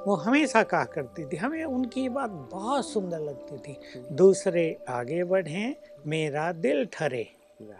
वो 0.07 0.15
हमेशा 0.17 0.63
कहा 0.63 0.85
करती 0.85 1.25
थी 1.25 1.37
हमें 1.37 1.65
उनकी 1.65 2.09
बात 2.09 2.31
बहुत 2.53 2.87
सुंदर 2.89 3.21
लगती 3.21 3.59
थी 3.59 3.77
हम्म। 3.95 4.17
दूसरे 4.17 4.65
आगे 4.89 5.23
बढ़े 5.25 5.75
मेरा 6.07 6.51
दिल 6.53 6.87
ठरे 6.93 7.27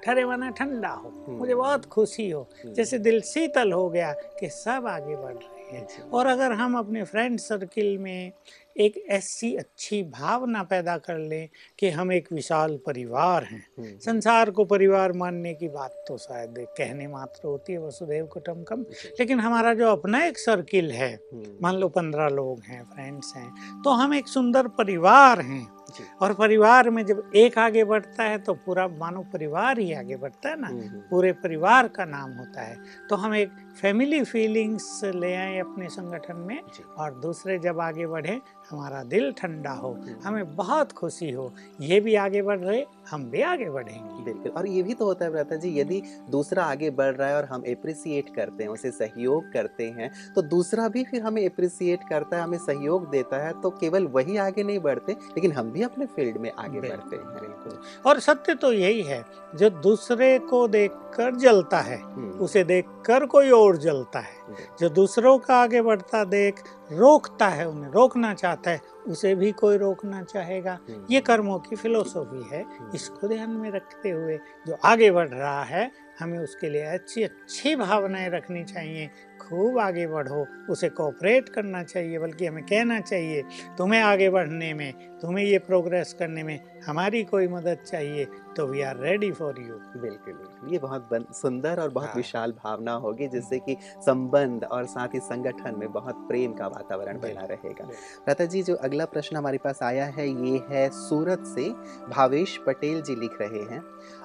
ठरे 0.05 0.25
माना 0.25 0.49
ठंडा 0.51 0.89
हो 0.89 1.09
हम्म। 1.09 1.37
मुझे 1.39 1.55
बहुत 1.55 1.85
खुशी 1.87 2.29
हो 2.31 2.41
हम्म। 2.63 2.73
जैसे 2.75 2.99
दिल 2.99 3.21
शीतल 3.23 3.73
हो 3.73 3.89
गया 3.89 4.13
कि 4.41 4.49
सब 4.51 4.87
आगे 4.87 5.17
बढ़ 5.17 5.35
रहे 5.35 5.77
हैं 5.77 6.11
और 6.11 6.27
अगर 6.27 6.53
हम 6.53 6.79
अपने 6.79 7.05
फ्रेंड 7.05 7.39
सर्किल 7.41 7.97
में 7.99 8.33
एक 8.79 8.97
ऐसी 9.09 9.55
अच्छी 9.57 10.03
भावना 10.03 10.63
पैदा 10.63 10.97
कर 10.99 11.19
लें 11.19 11.49
कि 11.79 11.91
हम 11.91 12.13
एक 12.13 12.29
विशाल 12.33 12.79
परिवार 12.87 13.45
हैं। 13.45 13.67
हम्म। 13.79 13.99
संसार 13.99 14.51
को 14.51 14.65
परिवार 14.65 15.13
मानने 15.13 15.55
की 15.55 15.69
बात 15.69 16.05
तो 16.09 16.19
शायद 16.19 16.55
कहने 16.79 17.07
मात्र 17.09 17.49
होती 17.49 17.73
है 17.73 17.79
वसुदेव 17.79 18.27
कुटुम्बकम। 18.27 18.83
लेकिन 19.21 19.41
हमारा 19.41 19.75
जो 19.75 19.89
अपना 19.89 20.25
एक 20.25 20.39
सर्किल 20.39 20.91
है 20.93 21.21
मान 21.63 21.77
लो 21.77 21.89
पंद्रह 21.89 22.29
लोग 22.29 22.61
हैं 22.61 22.83
फ्रेंड्स 22.85 23.33
हैं 23.37 23.83
तो 23.83 23.91
हम 23.91 24.15
एक 24.15 24.29
सुंदर 24.29 24.69
परिवार 24.69 25.41
हैं। 25.41 25.78
और 26.23 26.33
परिवार 26.35 26.91
में 26.91 27.07
जब 27.07 27.31
एक 27.37 27.59
आगे 27.59 27.85
बढ़ता 27.85 28.23
है 28.23 28.39
तो 28.39 28.55
पूरा 28.55 28.89
मानव 28.89 29.23
परिवार 29.23 29.79
ही 29.79 29.93
आगे 29.93 30.17
बढ़ता 30.17 30.49
है 30.49 30.61
ना। 30.61 30.67
हम्म, 30.69 30.81
हम्म। 30.81 31.01
पूरे 31.11 31.33
परिवार 31.33 31.89
का 31.89 32.05
नाम 32.05 32.33
होता 32.33 32.61
है। 32.61 32.77
तो 33.11 33.17
हम 33.17 33.35
एक 33.35 33.51
फैमिली 33.81 34.25
फीलिंग्स 34.25 35.01
ले 35.05 35.35
आए 35.35 35.59
अपने 35.59 35.89
संगठन 35.89 36.37
में 36.37 36.61
और 36.99 37.21
दूसरे 37.21 37.59
जब 37.59 37.81
आगे 37.81 38.07
बढ़े 38.07 38.41
हमारा 38.71 39.03
दिल 39.05 39.33
ठंडा 39.33 39.71
हो 39.71 39.93
हम्म। 39.93 40.17
हमें 40.25 40.57
बहुत 40.57 40.93
खुशी 40.93 41.31
हो। 41.31 41.53
ये 41.81 42.01
भी 42.01 42.15
आगे 42.15 42.43
बढ़ 42.43 42.59
रहे 42.59 42.85
हम 43.11 43.25
भी 43.31 43.43
आगे 43.43 43.69
बढ़ेंगे। 43.71 44.25
बिल्कुल 44.25 44.53
और 44.53 44.67
ये 44.67 44.83
भी 44.83 44.95
तो 44.95 45.05
होता 45.05 45.25
है 45.25 45.31
ब्रता 45.31 45.57
जी 45.57 45.79
यदि 45.81 46.03
दूसरा 46.31 46.65
आगे 46.65 46.91
बढ़ 46.91 47.15
रहा 47.15 47.29
है 47.29 47.37
और 47.37 47.45
हम 47.45 47.63
अप्रिसिएट 47.69 48.35
करते 48.37 48.65
हैं 48.65 48.71
उसे 48.71 48.91
सहयोग 48.91 49.53
करते 49.53 49.85
हैं 49.91 50.11
तो 50.35 50.43
दूसरा 50.49 50.89
भी 50.89 51.05
फिर 51.05 51.23
हमें 51.23 51.45
अप्रिसिएट 51.47 52.01
करता 52.11 52.37
है 52.37 52.43
हमें 52.43 52.59
सहयोग 52.59 53.09
देता 53.11 53.45
है 53.47 53.53
तो 53.61 53.71
केवल 53.71 54.07
वही 54.09 54.37
आगे 54.37 54.63
नहीं 54.63 54.79
बढ़ते 54.79 55.13
लेकिन 55.13 55.53
हम 55.53 55.71
भी 55.71 55.83
अपने 55.83 56.07
फ़ील्ड 56.07 56.37
में 56.37 56.51
आगे 56.51 56.81
बढ़ते 56.81 57.17
हैं। 57.17 57.25
बिल्कुल। 57.27 57.79
और 58.07 58.21
सत्य 58.21 58.55
तो 58.55 58.73
यही 58.73 59.03
है 59.03 59.25
जो 59.55 59.71
दूसरे 59.71 60.39
को 60.39 60.67
देखकर 60.69 61.37
जलता 61.37 61.79
है 61.81 62.01
हम्म। 62.03 62.31
उसे 62.39 62.65
देखकर 62.65 63.27
कोई 63.27 63.51
और 63.51 63.77
जलता 63.77 64.19
है। 64.19 64.37
जो 64.81 64.89
दूसरों 64.89 65.37
का 65.39 65.57
आगे 65.57 65.83
बढ़ता 65.83 66.25
देख 66.25 66.63
रोकता 66.93 67.49
है 67.49 67.69
उन्हें 67.69 67.91
रोकना 67.91 68.33
चाहता 68.35 68.71
है 68.71 68.81
उसे 69.09 69.35
भी 69.35 69.51
कोई 69.53 69.77
रोकना 69.77 70.23
चाहेगा 70.23 70.79
हम्म। 70.89 71.07
ये 71.11 71.21
कर्मों 71.21 71.59
की 71.59 71.77
फिलोसॉफी 71.77 72.43
है 72.53 72.63
हम्म। 72.63 72.91
इसको 72.95 73.29
ध्यान 73.29 73.51
में 73.53 73.71
रखते 73.71 74.11
हुए 74.11 74.39
जो 74.67 74.79
आगे 74.85 75.11
बढ़ 75.11 75.29
रहा 75.29 75.63
है 75.65 75.91
हमें 76.21 76.39
उसके 76.39 76.69
लिए 76.69 76.83
अच्छी 76.85 77.23
अच्छी 77.23 77.75
भावनाएँ 77.77 78.29
रखनी 78.31 78.65
चाहिए 78.65 79.11
खूब 79.49 79.79
आगे 79.79 80.07
बढ़ो। 80.07 80.45
उसे 80.71 80.89
कोऑपरेट 80.89 81.49
करना 81.49 81.83
चाहिए 81.83 82.19
बल्कि 82.19 82.47
हमें 82.47 82.65
कहना 82.65 83.01
चाहिए 83.01 83.43
तुम्हें 83.79 84.01
आगे 84.01 84.29
बढ़ने 84.31 84.73
में 84.75 84.93
तुम्हें 85.21 85.45
ये 85.45 85.59
प्रोग्रेस 85.59 86.13
करने 86.19 86.43
में 86.43 86.59
हमारी 86.87 87.23
कोई 87.25 87.49
मदद 87.49 87.79
चाहिए 87.87 88.27
तो 88.57 88.67
we 88.67 88.81
are 88.83 88.97
ready 88.97 89.31
for 89.33 89.61
you 89.61 89.75
बिल्कुल 90.01 90.33
बिल्कुल। 90.33 90.73
ये 90.73 90.79
बहुत 90.79 91.09
सुंदर 91.37 91.81
और 91.81 91.91
बहुत 91.91 92.09
हाँ। 92.09 92.15
विशाल 92.17 92.53
भावना 92.65 92.93
होगी 93.05 93.29
जिससे 93.29 93.59
कि 93.59 93.77
संबंध 94.07 94.65
और 94.65 94.87
साथ 94.87 95.15
ही 95.15 95.21
संगठन 95.21 95.79
में 95.79 95.91
बहुत 95.93 96.25
प्रेम 96.29 96.53
का 96.53 96.67
वातावरण 96.67 97.21
बना 97.21 97.45
रहेगा। 97.45 97.89
लता 98.29 98.45
जी 98.45 98.63
जो 98.63 98.75
अगला 98.75 99.05
प्रश्न 99.05 99.37
हमारे 99.37 99.59
पास 99.59 99.83
आया 99.83 100.05
है 100.17 100.29
ये 100.29 100.61
है 100.71 100.89
सूरत 100.91 101.45
से 101.47 101.69
भावेश 102.11 102.57
पटेल 102.67 103.01
जी 103.03 103.15
लिख 103.15 103.41
रहे 103.41 103.63
हैं 103.73 103.83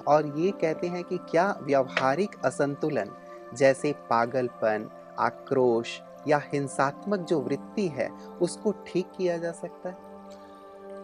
और 0.08 0.34
ये 0.38 0.52
कहते 0.62 0.88
हैं 0.88 1.04
कि 1.04 1.18
क्या 1.32 1.54
व्यावहारिक 1.62 2.36
असंतुलन 2.46 3.16
जैसे 3.58 3.92
पागलपन 4.10 4.90
आक्रोश 5.20 6.02
या 6.28 6.42
हिंसात्मक 6.54 7.20
जो 7.20 7.40
वृत्ति 7.40 7.88
है 7.88 8.10
उसको 8.42 8.72
ठीक 8.72 9.12
किया 9.18 9.38
जा 9.38 9.52
सकता 9.52 9.90
है? 9.90 10.03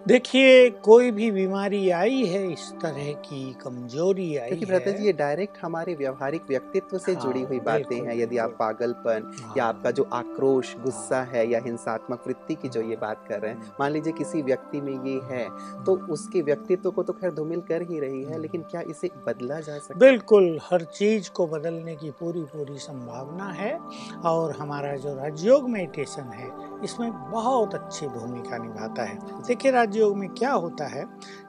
देखिए 0.08 0.70
कोई 0.84 1.10
भी 1.12 1.30
बीमारी 1.32 1.90
आई 1.90 2.26
है 2.26 2.42
इस 2.52 2.72
तरह 2.82 3.12
की 3.22 3.42
कमज़ोरी 3.54 4.36
आई 4.38 4.50
क्योंकि 4.50 4.92
जी 4.92 5.06
ये 5.06 5.14
डायरेक्ट 5.14 5.58
हमारे 5.62 5.96
व्यवहारिक 5.96 6.42
व्यक्तित्व 6.50 6.98
से 6.98 7.14
हाँ, 7.14 7.22
जुड़ी 7.22 7.42
हुई 7.42 7.60
बातें 7.60 7.96
हैं। 7.98 8.16
यदि 8.16 8.38
आप 8.38 8.56
पागलपन 8.60 9.32
हाँ, 9.42 9.54
या 9.58 9.66
आपका 9.66 9.92
जो 9.92 10.04
आक्रोश 10.14 10.76
गुस्सा 10.78 11.18
हाँ, 11.18 11.26
है 11.26 11.46
या 11.48 11.60
हिंसात्मक 11.66 12.24
वृत्ति 12.28 12.56
की 12.56 12.70
जो 12.70 12.82
ये 12.82 12.96
बात 12.96 13.26
कर 13.30 13.40
रहे 13.40 13.52
हैं 13.52 13.58
हम्म। 13.58 13.72
मान 13.80 13.92
लीजिए 13.92 14.14
किसी 14.14 14.42
व्यक्ति 14.42 14.82
में 14.82 14.94
ये 14.94 15.20
है 15.26 15.44
तो 15.84 15.96
हम्म। 15.96 16.14
उसके 16.14 16.42
व्यक्तित्व 16.42 16.92
को 16.92 17.04
तो 17.04 17.14
खैर 17.14 17.34
धूमिल 17.34 17.62
कर 17.62 17.82
ही 17.82 18.00
रही 18.00 18.24
है 18.24 18.40
लेकिन 18.40 18.62
क्या 18.62 18.82
इसे 18.82 19.10
बदला 19.28 19.60
जा 19.60 19.78
सकता 19.78 20.00
बिल्कुल 20.00 20.60
हर 20.72 20.84
चीज़ 20.94 21.30
को 21.32 21.48
बदलने 21.48 21.96
की 21.96 22.12
पूरी 22.20 22.44
पूरी 22.54 22.78
संभावना 22.80 23.52
है 23.52 23.78
और 24.26 24.56
हमारा 24.56 24.96
जो 24.96 25.16
राजयोग 25.16 25.70
मेडिटेशन 25.70 26.32
है 26.34 26.52
इसमें 26.84 27.12
बहुत 27.32 27.76
अच्छी 27.76 28.08
भूमिका 28.08 28.58
निभाता 28.58 29.04
है। 29.04 29.18
देखिए 29.48 29.72
राजयोग 29.90 30.18
में 30.18 30.30
क्या 30.30 30.52
होता 30.52 30.88
है? 30.88 31.06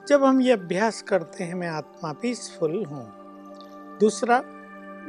जब 0.07 0.23
हम 0.23 0.41
ये 0.41 0.51
अभ्यास 0.51 1.01
करते 1.01 1.43
हैं, 1.43 1.53
मैं 1.53 1.67
आत्मा 1.67 2.13
पीसफुल 2.13 2.85
हूँ। 2.85 3.11
दूसरा, 3.99 4.41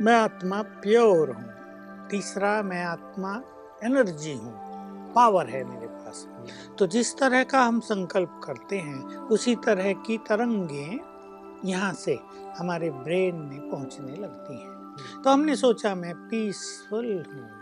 मैं 0.01 0.15
आत्मा 0.15 0.62
प्योर 0.62 1.31
हूँ। 1.31 1.45
तीसरा, 2.09 2.62
मैं 2.62 2.85
आत्मा 2.85 3.43
एनर्जी 3.85 4.35
हूँ। 4.35 4.53
पावर 5.15 5.47
है 5.47 5.65
मेरे 5.65 5.87
पास। 5.87 6.29
तो 6.79 6.87
जिस 6.87 7.19
तरह 7.19 7.45
का 7.45 7.62
हम 7.62 7.81
संकल्प 7.81 8.41
करते 8.45 8.79
हैं, 8.79 9.17
उसी 9.17 9.57
तरह 9.57 9.93
की 9.93 10.19
तरंगे 10.19 11.01
यहाँ 11.65 11.93
से 11.93 12.19
हमारे 12.59 12.91
ब्रेन 12.91 13.37
में 13.37 13.71
पहुँचने 13.71 14.17
लगती 14.17 14.55
हैं। 14.55 14.97
तो 15.25 15.31
हमने 15.31 15.57
सोचा, 15.57 15.95
मैं 15.95 16.15
पीसफुल 16.15 17.25
हूँ। 17.35 17.62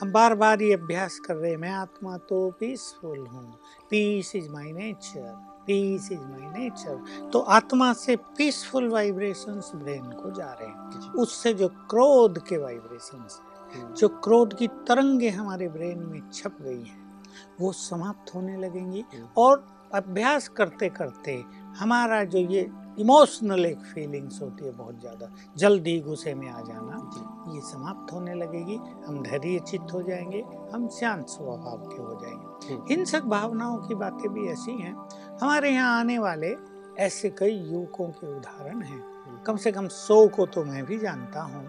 हम 0.00 0.12
बार 0.12 0.34
बार 0.34 0.62
ये 0.62 0.72
अभ्यास 0.74 1.18
कर 1.18 1.34
रहे 1.34 1.50
हैं 1.50 1.58
मैं 1.58 1.72
आत्मा 1.72 2.16
तो 2.28 2.50
पीसफुल 2.50 3.18
हूँ। 3.18 3.52
Peace 3.90 4.34
is 4.36 4.48
my 4.50 4.72
nature 4.72 5.30
peace 5.66 6.08
is 6.12 6.20
my 6.20 6.48
nature 6.58 7.28
तो 7.30 7.38
आत्मा 7.38 7.92
से 7.92 8.16
पीसफुल 8.36 8.88
वाइब्रेशंस 8.88 9.70
ब्रेन 9.74 10.10
को 10.12 10.30
जा 10.30 10.50
रहे 10.52 10.68
हैं। 10.68 11.12
उससे 11.14 11.52
जो 11.54 11.68
क्रोध 11.68 12.38
के 12.46 12.56
वाइब्रेशंस 12.56 13.40
हम्म। 13.74 13.94
जो 13.94 14.08
क्रोध 14.08 14.56
की 14.58 14.68
तरंगे 14.88 15.28
हमारे 15.30 15.68
ब्रेन 15.68 15.98
में 15.98 16.20
छप 16.30 16.56
गई 16.60 16.82
हैं 16.82 17.22
वो 17.60 17.72
समाप्त 17.72 18.34
होने 18.34 18.56
लगेंगी। 18.56 19.04
हम्म। 19.14 19.28
और 19.36 19.66
अभ्यास 19.94 20.48
करते 20.48 20.88
करते 20.88 21.32
हमारा 21.78 22.22
जो 22.24 22.38
ये 22.38 22.62
इमोशनल 22.98 23.64
एक 23.66 23.78
फीलिंग्स 23.84 24.40
होती 24.42 24.64
है 24.64 24.70
बहुत 24.72 25.00
ज़्यादा। 25.00 25.30
जल्दी 25.56 25.98
गुस्से 26.00 26.34
में 26.34 26.48
आ 26.48 26.60
जाना 26.60 27.54
ये 27.54 27.60
समाप्त 27.60 28.12
होने 28.12 28.34
लगेगी। 28.34 28.76
हम 29.06 29.22
धैर्य 29.22 29.58
चित्त 29.60 29.94
हो 29.94 30.02
जाएँगे 30.02 30.44
हम 30.74 30.88
शांत 30.88 31.26
स्वभाव 31.28 31.86
के 31.86 32.02
हो 32.02 32.18
जाएँगे। 32.22 32.94
हिंसक 32.94 33.24
भावनाओं 33.24 33.78
की 33.78 33.94
बातें 33.94 34.28
भी 34.28 34.48
ऐसी 34.48 34.72
हैं। 34.72 34.94
हमारे 35.42 35.70
यहाँ 35.70 35.98
आने 36.00 36.18
वाले 36.18 36.54
ऐसे 36.98 37.30
कई 37.30 37.56
युवकों 37.62 38.08
के 38.08 38.36
उदाहरण 38.36 38.82
हैं। 38.82 39.02
कम 39.46 39.56
से 39.56 39.72
कम 39.72 39.88
सौ 39.88 40.26
को 40.28 40.46
तो 40.46 40.64
मैं 40.64 40.84
भी 40.84 40.98
जानता 40.98 41.42
हूँ 41.42 41.68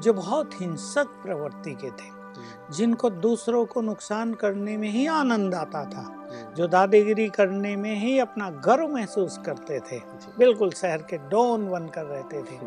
जो 0.00 0.12
बहुत 0.12 0.60
हिंसक 0.60 1.06
प्रवृत्ति 1.22 1.74
के 1.74 1.90
थे। 1.90 2.21
जिनको 2.70 3.10
दूसरों 3.10 3.64
को 3.64 3.80
नुकसान 3.80 4.34
करने 4.34 4.76
में 4.76 4.88
ही 4.88 5.06
आनंद 5.06 5.54
आता 5.54 5.84
था 5.84 6.28
जो 6.56 6.66
दादागिरी 6.66 7.28
करने 7.28 7.76
में 7.76 7.94
ही 7.96 8.18
अपना 8.18 8.50
गर्व 8.50 8.88
महसूस 8.88 9.40
करते 9.46 9.80
थे। 9.80 10.00
बिल्कुल 10.38 10.70
शहर 10.70 10.98
के 10.98 11.18
डॉन 11.18 11.70
बनकर 11.70 12.04
रहते 12.04 12.42
थे। 12.42 12.58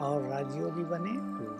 और 0.00 0.22
राजयोगी 0.22 0.84
बने। 0.84 1.57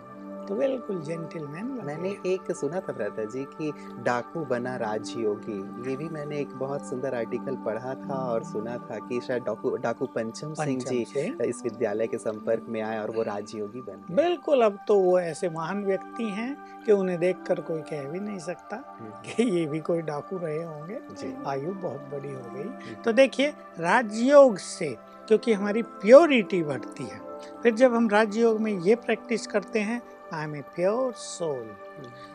तो 0.49 0.55
बिल्कुल 0.55 1.01
जेंटलमैन 1.03 1.67
मैंने 1.85 2.11
एक 2.27 2.51
सुना 2.53 2.81
था 2.81 2.93
भ्राता 2.93 3.25
जी 3.25 3.45
कि 3.45 3.73
डाकू 4.03 4.45
बना 4.45 4.77
राजयोगी। 4.77 5.91
ये 5.91 5.97
भी 5.97 6.09
मैंने 6.09 6.39
एक 6.41 6.55
बहुत 6.55 6.89
सुंदर 6.89 7.15
आर्टिकल 7.15 7.57
पढ़ा 7.57 7.95
था 7.95 8.15
और 8.33 8.45
सुना 8.45 8.77
था 8.79 8.99
कि 8.99 9.21
शायद 9.21 9.43
डाकू 9.43 9.77
डाकू 9.77 10.07
पंचम 10.07 10.55
सिंह 10.55 10.81
जी 10.81 11.01
इस 11.45 11.61
विद्यालय 11.65 12.07
के 12.07 12.19
संपर्क 12.19 12.67
में 12.69 12.81
आए 12.83 12.99
और 12.99 13.11
वो 13.11 13.23
राजयोगी 13.23 13.81
बन 13.81 14.15
बिल्कुल 14.15 14.63
अब 14.63 14.79
तो 14.89 14.99
वो 15.01 15.19
ऐसे 15.21 15.51
महान 15.51 15.85
व्यक्ति 15.85 16.25
हैं 16.25 16.57
कि 16.87 16.93
उन्हें 16.93 17.19
देखकर 17.19 17.61
कोई 17.61 17.81
कह 17.81 18.09
भी 18.09 18.21
नहीं 18.21 18.39
सकता 18.39 18.77
हम्म। 19.01 19.11
कि 19.27 19.43
ये 19.43 19.67
भी 19.67 19.81
कोई 19.81 20.03
डाकू 20.03 20.39
रहे 20.39 20.63
होंगे। 20.63 20.99
आयु 21.47 21.73
बहुत 21.73 22.11
बड़ी 22.13 22.33
हो 22.33 22.43
गई। 22.55 22.95
तो 22.95 23.13
देखिए 23.13 23.53
राजयोग 23.79 24.57
से 24.59 24.97
क्योंकि 25.29 25.53
हमारी 25.53 25.83
प्योरिटी 25.83 26.63
बढ़ती 26.63 27.05
है 27.05 27.21
फिर 27.63 27.75
जब 27.75 27.95
हम 27.95 28.09
राजयोग 28.09 28.61
में 28.61 28.73
ये 28.73 28.95
प्रैक्टिस 28.95 29.47
करते 29.47 29.79
हैं 29.81 30.03
I 30.35 30.45
am 30.45 30.55
a 30.57 30.61
pure 30.75 31.13
soul 31.13 31.67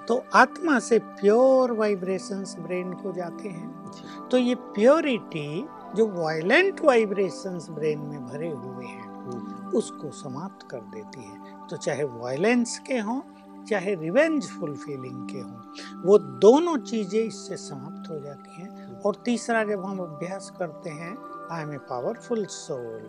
तो 0.07 0.23
आत्मा 0.35 0.77
से 0.79 0.99
प्योर 0.99 1.71
वाइब्रेशंस 1.71 2.55
ब्रेन 2.59 2.93
को 2.93 3.11
जाते 3.11 3.49
हैं। 3.49 4.27
तो 4.31 4.37
ये 4.37 4.55
प्योरिटी 4.55 5.67
जो 5.95 6.07
वायलेंट 6.13 6.81
वाइब्रेशंस 6.85 7.67
ब्रेन 7.69 7.99
में 7.99 8.25
भरे 8.27 8.49
हुए 8.49 8.85
हैं 8.85 9.03
हम्म। 9.03 9.77
उसको 9.77 10.11
समाप्त 10.11 10.67
कर 10.71 10.81
देती 10.95 11.23
है। 11.23 11.67
तो 11.67 11.77
चाहे 11.77 12.03
वायलेंस 12.03 12.77
के 12.87 12.97
हों 12.99 13.21
चाहे 13.69 13.93
रिवेंजफुल 13.95 14.75
फीलिंग 14.75 15.29
के 15.29 15.39
हों 15.39 16.01
वो 16.05 16.17
दोनों 16.17 16.77
चीज़ें 16.77 17.19
इससे 17.21 17.57
समाप्त 17.57 18.09
हो 18.11 18.19
जाती 18.19 18.61
हैं। 18.61 18.69
हम्म। 18.69 18.95
और 19.05 19.21
तीसरा 19.25 19.63
जब 19.63 19.85
हम 19.85 19.99
अभ्यास 19.99 20.51
करते 20.59 20.89
हैं 20.89 21.15
I 21.51 21.61
am 21.61 21.73
a 21.73 21.77
powerful 21.89 22.45
soul 22.55 23.01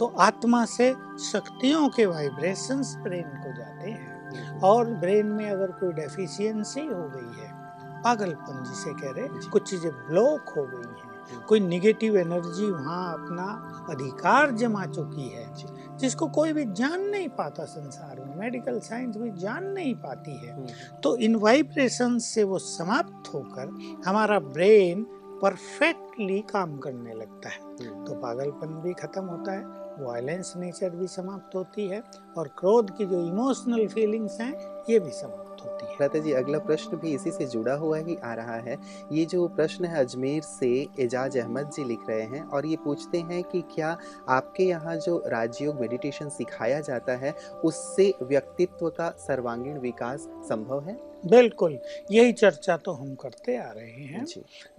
तो 0.00 0.06
आत्मा 0.20 0.64
से 0.66 0.92
शक्तियों 1.22 1.88
के 1.88 2.06
वाइब्रेशंस 2.06 2.94
ब्रेन 3.02 3.28
को 3.36 3.56
जाते 3.56 3.90
हैं। 3.90 4.60
और 4.60 4.90
ब्रेन 4.94 5.26
में 5.26 5.48
अगर 5.50 5.70
कोई 5.72 5.92
डेफिशिएंसी 5.92 6.86
हो 6.86 7.08
गई 7.08 7.42
है 7.42 7.54
पागलपन 8.02 8.64
जिसे 8.64 8.92
कह 8.92 9.12
रहे 9.16 9.48
कुछ 9.50 9.70
चीज़ें 9.70 9.90
ब्लॉक 9.90 10.48
हो 10.56 10.66
गई 10.66 11.00
हैं 11.00 11.14
कोई 11.48 11.60
निगेटिव 11.60 12.16
एनर्जी 12.16 12.70
वहाँ 12.70 13.12
अपना 13.12 13.44
अधिकार 13.90 14.50
जमा 14.50 14.84
चुकी 14.86 15.28
है 15.28 15.96
जिसको 15.98 16.26
कोई 16.28 16.52
भी 16.52 16.64
जान 16.72 17.00
नहीं 17.00 17.28
पाता 17.28 17.64
संसार 17.64 18.20
में 18.20 18.36
मेडिकल 18.36 18.78
साइंस 18.80 19.16
भी 19.16 19.30
जान 19.40 19.64
नहीं 19.64 19.94
पाती 19.94 20.36
है 20.36 20.54
हम्म। 20.54 21.00
तो 21.02 21.16
इन 21.16 21.36
वाइब्रेशन 21.36 22.18
से 22.18 22.44
वो 22.44 22.58
समाप्त 22.58 23.32
होकर 23.34 24.02
हमारा 24.06 24.38
ब्रेन 24.38 25.06
परफेक्टली 25.42 26.40
काम 26.50 26.76
करने 26.78 27.14
लगता 27.14 27.48
है 27.48 27.60
हम्म। 27.60 28.04
तो 28.04 28.14
पागलपन 28.14 28.80
भी 28.82 28.92
खत्म 28.94 29.24
होता 29.24 29.52
है 29.52 29.85
वायलेंस 29.98 30.52
नेचर 30.56 30.90
भी 30.90 31.06
समाप्त 31.06 31.54
होती 31.54 31.86
है 31.88 32.02
और 32.38 32.48
क्रोध 32.58 32.96
की 32.96 33.04
जो 33.06 33.26
इमोशनल 33.26 33.86
फीलिंग्स 33.88 34.40
हैं 34.40 34.52
ये 34.90 34.98
भी 34.98 35.10
समाप्त 35.10 35.64
होती 35.64 35.86
है। 35.86 35.96
लता 36.02 36.18
जी 36.18 36.32
अगला 36.32 36.58
प्रश्न 36.58 36.96
भी 36.96 37.14
इसी 37.14 37.30
से 37.30 37.46
जुड़ा 37.46 37.74
हुआ 37.74 37.98
ही 37.98 38.16
आ 38.16 38.34
रहा 38.34 38.56
है। 38.60 38.76
ये 39.12 39.24
जो 39.24 39.46
प्रश्न 39.48 39.84
है 39.84 40.04
अजमेर 40.04 40.42
से 40.42 40.68
एजाज 41.00 41.38
अहमद 41.38 41.70
जी 41.70 41.84
लिख 41.84 42.08
रहे 42.08 42.22
हैं 42.22 42.42
और 42.44 42.66
ये 42.66 42.76
पूछते 42.76 43.18
हैं 43.20 43.42
कि 43.44 43.60
क्या 43.74 43.96
आपके 44.28 44.64
यहाँ 44.64 44.96
जो 44.96 45.22
राजयोग 45.26 45.80
मेडिटेशन 45.80 46.28
सिखाया 46.28 46.80
जाता 46.80 47.16
है 47.16 47.34
उससे 47.64 48.12
व्यक्तित्व 48.22 48.88
का 48.90 49.10
सर्वांगीण 49.18 49.78
विकास 49.78 50.28
संभव 50.48 50.84
है? 50.84 50.98
बिल्कुल 51.26 51.78
यही 52.10 52.32
चर्चा 52.32 52.76
तो 52.76 52.92
हम 52.92 53.14
करते 53.14 53.56
आ 53.56 53.70
रहे 53.70 54.04
हैं। 54.04 54.24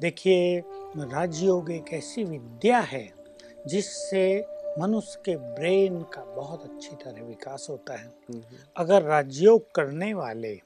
देखिए 0.02 0.60
राजयोग 0.98 1.72
एक 1.72 1.94
ऐसी 1.94 2.24
विद्या 2.24 2.80
है 2.80 3.08
जिससे 3.68 4.24
मनुष्य 4.78 5.22
के 5.26 5.36
ब्रेन 5.38 6.02
का 6.14 6.24
बहुत 6.26 6.64
अच्छी 6.64 6.96
तरह 6.96 7.24
विकास 7.24 7.66
होता 7.70 7.94
है 7.94 8.08
हम्म। 8.26 8.42
अगर 8.78 9.04
राजयोग 9.04 9.72
करने 9.76 10.14
वाले 10.14 10.60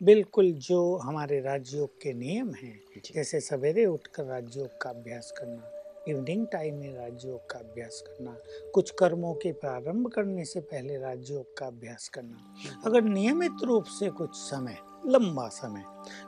बिल्कुल 0.00 0.50
जो 0.60 0.80
हमारे 0.98 1.40
राजयोग 1.40 2.00
के 2.02 2.12
नियम 2.12 2.54
हैं 2.54 3.02
जैसे 3.06 3.40
सवेरे 3.40 3.84
उठकर 3.86 4.24
राजयोग 4.24 4.80
का 4.80 4.90
अभ्यास 4.90 5.32
करना 5.38 5.70
इवनिंग 6.08 6.46
टाइम 6.46 6.74
में 6.74 6.94
राजयोग 6.94 7.50
का 7.50 7.58
अभ्यास 7.58 8.02
करना 8.06 8.36
कुछ 8.74 8.90
कर्मों 8.98 9.34
के 9.34 9.52
प्रारंभ 9.58 10.08
करने 10.10 10.44
से 10.44 10.60
पहले 10.62 10.96
राजयोग 10.98 11.56
का 11.58 11.66
अभ्यास 11.66 12.08
करना 12.08 12.54
हम्म। 12.62 12.82
अगर 12.86 13.02
नियमित 13.10 13.64
रूप 13.64 13.84
से 13.98 14.10
कुछ 14.14 14.34
समय 14.36 14.78
लंबा 15.06 15.48
समय 15.52 15.84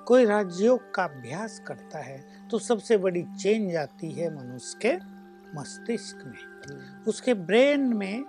कोई 0.07 0.25
राजयोग 0.27 0.93
का 0.95 1.05
अभ्यास 1.07 1.61
करता 1.67 1.99
है 2.03 2.23
तो 2.51 2.59
सबसे 2.61 2.97
बड़ी 2.99 3.23
चेंज 3.35 3.77
आती 3.79 4.13
है 4.13 4.35
मनुष्य 4.37 4.79
के 4.81 4.97
मस्तिष्क 5.59 6.25
में 6.27 6.52
उसके 7.09 7.35
ब्रेन 7.35 7.81
में 7.81 8.25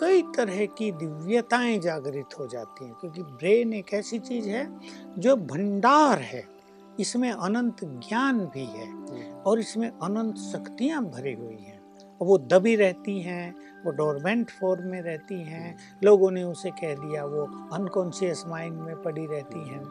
कई 0.00 0.22
तरह 0.22 0.66
की 0.66 0.92
दिव्यताएँ 0.92 1.78
जागृत 1.78 2.38
हो 2.38 2.46
जाती 2.46 2.84
हैं 2.84 2.94
क्योंकि 2.94 3.22
ब्रेन 3.22 3.72
एक 3.74 3.94
ऐसी 3.94 4.18
चीज़ 4.18 4.48
है 4.48 4.80
जो 5.18 5.36
भंडार 5.36 6.18
है। 6.18 6.46
इसमें 7.00 7.30
अनंत 7.32 7.84
ज्ञान 7.84 8.38
भी 8.38 8.64
है 8.64 8.92
और 9.32 9.60
इसमें 9.60 9.88
अनंत 9.88 10.36
शक्तियाँ 10.36 11.04
भरी 11.04 11.34
हुई 11.34 11.54
हैं। 11.54 11.78
वो 12.22 12.38
दबी 12.38 12.76
रहती 12.76 13.22
हैं 13.22 13.54
वो 13.86 13.92
डोरमेंट 13.92 14.50
फॉर्म 14.50 14.86
में 14.86 15.02
रहती 15.02 15.42
हैं 15.42 15.78
लोगों 16.04 16.30
ने 16.30 16.42
उसे 16.42 16.70
कह 16.70 16.94
दिया 16.94 17.24
वो 17.24 17.42
अनकॉन्शियस 17.72 18.44
माइंड 18.46 18.80
में 18.80 19.02
पड़ी 19.02 19.26
रहती 19.26 19.68
हैं। 19.68 19.84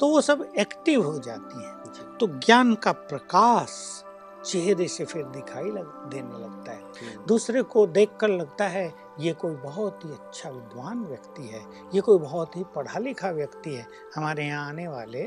तो 0.00 0.08
वो 0.08 0.20
सब 0.20 0.52
एक्टिव 0.58 1.02
हो 1.02 1.18
जाती 1.18 1.64
हैं। 1.64 1.74
तो 2.20 2.26
ज्ञान 2.26 2.74
का 2.74 2.92
प्रकाश 2.92 4.04
चेहरे 4.44 4.88
से 4.88 5.04
फिर 5.04 5.24
दिखाई 5.24 5.64
लग, 5.64 6.08
देने 6.10 6.38
लगता 6.38 6.72
है 6.72 6.78
हम्म। 6.78 7.26
दूसरे 7.26 7.62
को 7.62 7.86
देखकर 7.86 8.28
लगता 8.28 8.68
है 8.68 8.92
ये 9.20 9.32
कोई 9.32 9.54
बहुत 9.54 10.04
ही 10.04 10.10
अच्छा 10.10 10.50
विद्वान 10.50 11.04
व्यक्ति 11.04 11.46
है 11.46 11.62
ये 11.94 12.00
कोई 12.00 12.18
बहुत 12.18 12.56
ही 12.56 12.64
पढ़ा 12.74 12.98
लिखा 12.98 13.30
व्यक्ति 13.30 13.74
है 13.74 13.86
हमारे 14.14 14.46
यहाँ 14.46 14.68
आने 14.68 14.88
वाले। 14.88 15.22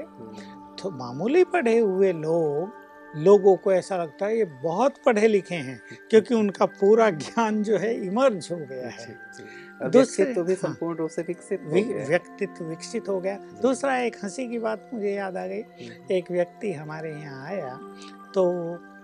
तो 0.78 0.90
मामूली 0.90 1.44
पढ़े 1.44 1.78
हुए 1.80 2.12
लोग 2.14 2.86
लोगों 3.16 3.56
को 3.58 3.72
ऐसा 3.74 3.98
लगता 3.98 4.26
है 4.26 4.38
ये 4.38 4.46
बहुत 4.64 4.96
पढ़े 5.06 5.28
लिखे 5.28 5.56
हैं 5.56 5.80
क्योंकि 6.10 6.36
उनका 6.36 6.66
पूरा 6.66 7.10
ज्ञान 7.10 7.62
जो 7.64 7.78
है 7.78 7.94
इमर्ज 8.06 8.50
हो 8.52 8.58
गया 8.58 8.90
है 8.90 9.90
दूसरे 9.92 10.34
तो 10.34 10.44
भी 10.44 10.54
हाँ। 10.54 10.62
संपूर्ण 10.62 10.98
रूप 10.98 11.10
से 11.10 11.22
विकसित 11.22 11.62
व्यक्तित्व 12.10 12.66
विकसित 12.66 13.10
हो 13.10 13.20
गया 13.20 13.38
दूसरा 13.62 13.98
एक 13.98 14.16
हँसी 14.24 14.48
की 14.48 14.60
बात 14.60 14.90
मुझे 14.94 15.14
याद 15.14 15.38
आ 15.38 15.46
गई 15.48 15.62
हम्म। 15.62 16.14
एक 16.14 16.32
व्यक्ति 16.32 16.74
हमारे 16.74 17.12
यहाँ 17.12 17.46
आया 17.46 17.76
तो 18.34 18.46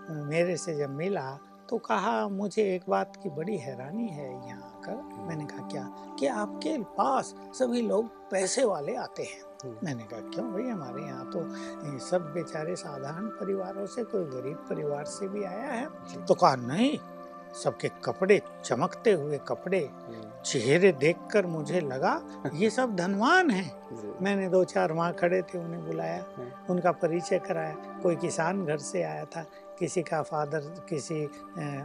मेरे 0.10 0.58
से 0.58 0.76
जब 0.76 0.90
मिला 0.90 1.40
तो 1.70 1.78
कहा 1.78 2.28
मुझे 2.28 2.64
एक 2.76 2.84
बात 2.90 3.16
की 3.24 3.30
बड़ी 3.30 3.58
हैरानी 3.58 4.08
है 4.08 4.48
यहाँ 4.48 4.62
आकर। 4.62 5.26
मैंने 5.28 5.46
कहा 5.46 5.68
क्या? 5.68 6.16
कि 6.20 6.28
आपके 6.28 6.78
पास 6.78 7.34
सभी 7.60 7.82
लोग 7.82 8.08
पैसे 8.32 8.66
वाले 8.66 8.96
आते 8.96 9.24
हैं? 9.24 9.42
हम्म। 9.64 9.76
मैंने 9.84 10.04
कहा 10.04 10.20
क्यों 10.20 10.52
भाई? 10.52 10.64
हमारे 10.64 11.04
यहाँ 11.04 11.30
तो 11.32 12.00
सब 12.00 12.32
बेचारे 12.34 12.76
साधारण 12.76 13.28
परिवारों 13.28 13.86
से 13.86 14.04
कोई 14.04 14.24
गरीब 14.24 14.58
परिवार 14.58 15.06
से 15.06 15.28
भी 15.28 15.44
आया 15.44 15.72
है। 15.72 15.88
तो 16.26 16.34
कहा 16.34 16.56
नहीं 16.56 16.98
सबके 17.64 17.90
कपड़े 18.04 18.42
चमकते 18.66 19.12
हुए 19.12 19.40
कपड़े 19.48 19.80
हम्म। 19.80 20.42
चेहरे 20.46 20.92
देखकर 20.92 21.46
मुझे 21.46 21.80
लगा 21.80 22.22
ये 22.54 22.70
सब 22.70 22.96
धनवान 22.96 23.50
हैं। 23.50 23.72
मैंने 24.22 24.50
दो 24.50 24.64
चार 24.64 24.92
वहाँ 24.92 25.14
खड़े 25.14 25.42
थे 25.42 25.58
उन्हें 25.58 25.86
बुलाया 25.86 26.24
हम्म। 26.38 26.74
उनका 26.74 26.92
परिचय 26.92 27.40
कराया। 27.40 28.00
कोई 28.04 28.16
किसान 28.16 28.66
घर 28.66 28.78
से 28.78 29.04
आया 29.04 29.26
था 29.26 29.46
किसी 29.80 30.02
का 30.04 30.22
फादर 30.22 30.60
किसी 30.90 31.24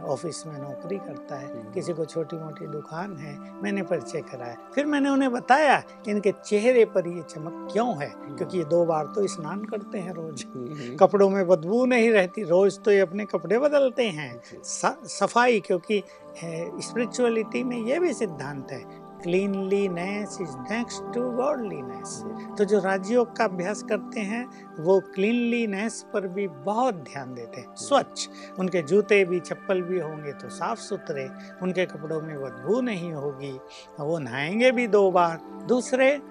ऑफ़िस 0.05 0.43
में 0.47 0.57
नौकरी 0.59 0.97
करता 0.97 1.35
है 1.35 1.47
हम्म। 1.49 1.71
किसी 1.73 1.93
को 1.93 2.05
छोटी 2.05 2.37
मोटी 2.37 2.67
दुकान 2.67 3.15
है 3.17 3.37
मैंने 3.63 3.83
परिचय 3.83 4.21
कराया। 4.21 4.55
फिर 4.75 4.85
मैंने 4.85 5.09
उन्हें 5.09 5.31
बताया 5.31 5.81
इनके 6.07 6.31
चेहरे 6.43 6.85
पर 6.85 7.07
ये 7.07 7.21
चमक 7.29 7.67
क्यों 7.73 7.89
है 8.01 8.09
हम्म। 8.09 8.35
क्योंकि 8.37 8.57
ये 8.57 8.63
दो 8.65 8.83
बार 8.85 9.05
तो 9.15 9.25
स्नान 9.27 9.63
करते 9.65 9.99
हैं 9.99 10.13
रोज। 10.13 10.45
हम्म, 10.45 10.95
कपड़ों 10.97 11.29
में 11.29 11.45
बदबू 11.47 11.85
नहीं 11.85 12.09
रहती 12.11 12.43
रोज 12.45 12.79
तो 12.83 12.91
ये 12.91 12.99
अपने 12.99 13.25
कपड़े 13.25 13.59
बदलते 13.59 14.07
हैं। 14.09 14.31
सफ़ाई 14.63 15.59
क्योंकि 15.59 16.03
स्पिरिचुअलिटी 16.43 17.63
में 17.63 17.77
ये 17.77 17.99
भी 17.99 18.13
सिद्धांत 18.13 18.71
है 18.71 18.83
cleanliness 19.23 20.37
is 20.41 20.57
next 20.71 21.13
to 21.13 21.31
godliness 21.31 22.23
तो 22.57 22.65
जो 22.65 22.79
राजयोग 22.79 23.35
का 23.35 23.43
अभ्यास 23.43 23.83
करते 23.83 24.19
हैं, 24.19 24.45
वो 24.79 24.99
क्लीनलीनेस 24.99 26.05
पर 26.13 26.27
भी 26.27 26.47
बहुत 26.47 26.95
ध्यान 26.95 27.33
देते 27.33 27.61
हैं। 27.61 27.75
स्वच्छ। 27.75 28.27
उनके 28.59 28.81
जूते 28.81 29.23
भी, 29.25 29.39
चप्पल 29.39 29.81
भी 29.81 29.99
होंगे 29.99 30.33
तो 30.33 30.49
साफ़ 30.49 30.79
सुथरे। 30.79 31.29
उनके 31.61 31.85
कपड़ों 31.85 32.21
में 32.21 32.41
बदबू 32.41 32.81
नहीं 32.81 33.13
होगी, 33.13 33.51
वो 33.99 34.19
नहाएँगे 34.19 34.71
भी 34.71 34.87
दो 34.87 35.11
बार। 35.11 35.39
दूसरे, 35.67 36.21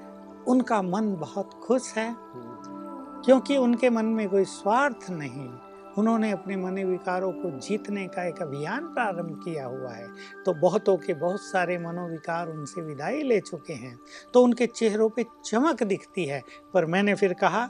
उनका 0.48 0.82
मन 0.82 1.14
बहुत 1.14 1.50
खुश 1.66 1.94
है, 1.96 2.14
क्योंकि 3.24 3.56
उनके 3.56 3.90
मन 3.90 4.04
में 4.04 4.28
कोई 4.28 4.44
स्वार्थ 4.44 5.10
नहीं। 5.10 5.48
उन्होंने 5.98 6.30
अपने 6.30 6.56
मन 6.56 6.82
विकारों 6.84 7.32
को 7.32 7.50
जीतने 7.58 8.06
का 8.06 8.24
एक 8.24 8.42
अभियान 8.42 8.86
प्रारंभ 8.86 9.40
किया 9.44 9.66
हुआ 9.66 9.92
है। 9.92 10.06
तो 10.46 10.54
बहुतों 10.54 10.96
के 10.96 11.14
बहुत 11.14 11.40
सारे 11.40 11.78
मनोविकार 11.78 12.48
उनसे 12.48 12.80
विदाई 12.80 13.22
ले 13.22 13.40
चुके 13.40 13.72
हैं। 13.72 13.98
तो 14.34 14.42
उनके 14.42 14.66
चेहरों 14.66 15.08
पे 15.08 15.26
चमक 15.44 15.82
दिखती 15.82 16.24
है। 16.24 16.42
पर 16.74 16.86
मैंने 16.86 17.14
फिर 17.14 17.32
कहा 17.32 17.66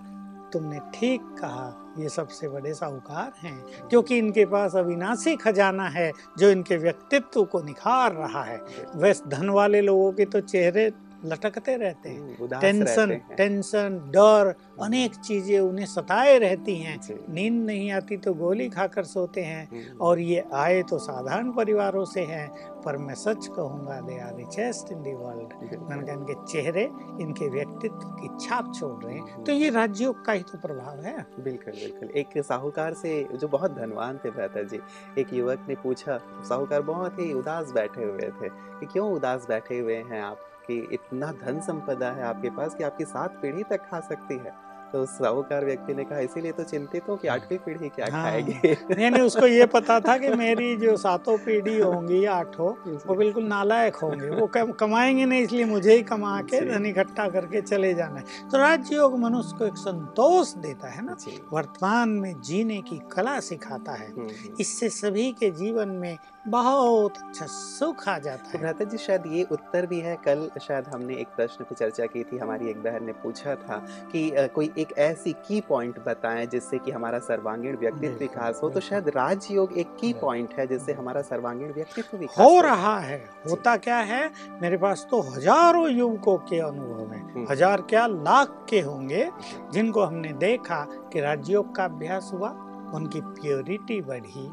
तुमने 0.53 0.79
ठीक 0.95 1.21
कहा 1.21 1.95
ये 1.99 2.09
सबसे 2.09 2.49
बड़े 2.49 2.75
साहूकार 2.75 3.33
हैं 3.39 3.89
क्योंकि 3.89 4.19
इनके 4.19 4.45
पास 4.47 4.77
अविनाशी 4.77 5.37
खजाना 5.37 5.89
है 5.89 6.13
जो 6.39 6.51
इनके 6.51 6.77
व्यक्तित्व 6.77 7.45
को 7.45 7.63
निखार 7.63 8.13
रहा 8.13 8.43
है। 8.43 8.61
वैसे 8.97 9.29
धन 9.29 9.49
वाले 9.49 9.81
लोगों 9.81 10.13
के 10.13 10.25
तो 10.25 10.41
चेहरे 10.41 10.91
लटकते 11.25 11.77
रहते 11.77 12.09
हैं। 12.09 12.19
हम्म, 12.19 12.59
टेंशन। 12.61 13.15
टेंशन 13.37 13.99
डर 14.15 14.55
अनेक 14.83 15.15
चीज़ें 15.17 15.59
उन्हें 15.61 15.87
सताए 15.87 16.39
रहती 16.39 16.77
हैं। 16.77 16.99
नींद 17.29 17.65
नहीं 17.65 17.91
आती 17.93 18.17
तो 18.17 18.35
गोली 18.35 18.69
खाकर 18.69 19.05
सोते 19.05 19.43
हैं। 19.43 19.69
हम्म, 19.69 19.97
और 19.99 20.19
ये 20.21 20.45
आए 20.55 20.83
तो 20.83 20.99
साधारण 20.99 21.51
परिवारों 21.53 22.05
से 22.05 22.23
हैं 22.25 22.49
पर 22.83 22.97
मैं 22.97 23.15
सच 23.15 23.47
कहूँगा 23.47 24.01
they 24.01 24.19
are 24.21 24.37
richest 24.37 24.93
in 24.93 25.03
the 25.03 25.13
world 25.15 25.53
मैंने 25.81 26.03
कहा 26.03 26.15
इनके 26.15 26.35
चेहरे 26.47 26.85
इनके 27.21 27.49
व्यक्तित्व 27.49 28.09
की 28.21 28.29
छाप 28.47 28.73
छोड़ 28.79 29.05
रहे 29.05 29.15
हैं। 29.15 29.45
तो 29.45 29.53
ये 29.53 29.71
राज्योग 29.71 30.25
का 30.25 30.33
ही 30.33 30.43
तो 30.43 30.59
प्रभाव 30.59 31.01
है। 31.01 31.17
बिल्कुल 31.41 31.73
बिल्कुल। 31.75 32.11
एक 32.17 32.39
साहूकार 32.39 32.95
से 32.95 33.13
जो 33.35 33.49
बहुत 33.49 33.77
धनवान 33.77 34.19
थे 34.25 34.31
भ्राता 34.31 34.63
जी 34.63 34.81
एक 35.19 35.33
युवक 35.33 35.67
ने 35.69 35.75
पूछा 35.83 36.19
साहूकार 36.49 36.83
बहुत 36.83 37.19
ही 37.19 37.33
उदास 37.33 37.73
बैठे 37.73 38.05
हुए 38.05 38.31
थे 38.41 38.49
कि 38.81 38.87
क्यों 38.87 39.11
उदास 39.13 39.47
बैठे 39.49 39.79
हुए 39.79 39.97
हैं 40.11 40.23
आप? 40.23 40.45
कि 40.69 40.89
इतना 40.93 41.33
धन 41.45 41.61
संपदा 41.61 42.11
है 42.11 42.23
आपके 42.23 42.51
पास 42.51 42.75
कि 42.75 42.85
आपकी 42.85 43.05
सात 43.05 43.39
पीढ़ी 43.43 43.63
तक 43.63 43.89
खा 43.91 44.01
सकती 44.01 44.35
है। 44.35 44.69
तो 44.93 45.05
साहूकार 45.07 45.65
व्यक्ति 45.65 45.95
ने 45.95 46.05
कहा 46.05 46.19
इसीलिए 46.19 46.53
तो 46.53 46.65
चिंतित 46.65 47.09
हूँ 47.09 47.17
कि 47.19 47.29
आठवीं 47.29 47.59
पीढ़ी 47.59 47.89
क्या 47.89 48.07
हाँ। 48.13 48.23
खाएगी? 48.25 48.77
नहीं 48.95 49.11
नहीं 49.11 49.23
उसको 49.23 49.47
ये 49.47 49.67
पता 49.67 49.99
था 50.01 50.17
कि 50.19 50.29
मेरी 50.29 50.77
जो 50.77 50.97
सातों 50.97 51.37
पीढ़ी 51.39 51.79
होंगी 51.79 52.25
या 52.25 52.35
आठों 52.35 52.71
वो 53.07 53.15
बिल्कुल 53.15 53.45
नालायक 53.45 53.97
होंगे। 53.97 54.29
वो 54.31 54.47
कमाएँगे 54.73 55.27
नहीं 55.27 55.43
इसलिए 55.43 55.65
मुझे 55.65 55.95
ही 55.95 56.03
कमा 56.03 56.41
के 56.43 56.61
धन 56.71 56.87
इकट्ठा 56.87 57.29
करके 57.29 57.61
चले 57.61 57.93
जाना 57.95 58.19
है। 58.19 58.49
तो 58.51 58.59
राजयोग 58.59 59.19
मनुष्य 59.19 59.57
को 59.59 59.67
एक 59.67 59.77
संतोष 59.77 60.55
देता 60.55 60.89
है 60.89 61.05
ना। 61.05 61.17
वर्तमान 61.53 62.09
में 62.09 62.41
जीने 62.41 62.81
की 62.83 63.01
कला 63.13 63.39
सिखाता 63.41 63.93
है। 63.93 64.11
हम्म, 64.11 64.23
हम्म। 64.23 64.57
इससे 64.61 64.89
सभी 64.89 65.31
के 65.33 65.51
जीवन 65.51 65.89
में 65.89 66.17
बहुत 66.51 67.17
अच्छा 67.19 67.47
सुख 67.47 68.09
आ 68.09 68.19
जाता 68.19 68.51
है। 68.51 68.59
भ्राता 68.61 68.85
जी 68.85 68.99
शायद 68.99 69.23
ये 69.27 69.43
उत्तर 69.53 69.87
भी 69.87 69.99
है। 70.01 70.17
कल 70.25 70.49
शायद 70.63 70.89
हमने 70.89 71.15
एक 71.17 71.29
प्रश्न 71.37 71.65
पे 71.65 71.75
चर्चा 71.75 72.07
की 72.07 72.23
थी। 72.23 72.39
हमारी 72.39 72.71
एक 72.71 72.83
बहन 72.83 73.05
ने 73.05 73.13
पूछा 73.23 73.55
था 73.57 73.77
कि 74.13 74.31
कोई 74.55 74.71
एक 74.79 74.93
ऐसी 74.99 75.33
की 75.49 75.61
पॉइंट 75.69 75.99
बताएँ 76.07 76.47
जिससे 76.47 76.79
कि 76.79 76.91
हमारा 76.91 77.19
सर्वांगीण 77.21 77.77
व्यक्तित्व 77.77 78.19
विकास 78.19 78.61
हो। 78.63 78.71
तो 78.71 78.81
शायद 78.81 79.09
राजयोग 79.17 79.73
एक 79.79 79.97
की 80.01 80.13
पॉइंट 80.21 80.55
है 80.59 80.67
जिससे 80.67 80.93
हमारा 80.93 81.23
सर्वांगीण 81.23 81.73
व्यक्तित्व 81.73 82.17
विकास 82.17 82.39
हो 82.39 82.61
रहा 82.61 82.99
है। 83.01 83.19
होता 83.51 83.77
क्या 83.79 83.99
है? 84.05 84.31
मेरे 84.63 84.77
पास 84.77 85.07
तो 85.11 85.21
हज़ारों 85.25 85.89
युवकों 85.91 86.37
के 86.49 86.61
अनुभव 86.61 87.13
हैं। 87.13 87.47
हज़ार 87.51 87.83
क्या 87.91 88.07
लाख 88.07 88.65
के 88.71 88.81
होंगे 88.81 89.29
जिनको 89.73 90.03
हमने 90.03 90.33
देखा 90.39 90.87
कि 91.13 91.21
राजयोग 91.21 91.75
का 91.75 91.85
अभ्यास 91.85 92.31
हुआ 92.35 92.49
उनकी 92.95 93.21
प्योरिटी 93.21 94.01
बढ़ी। 94.03 94.47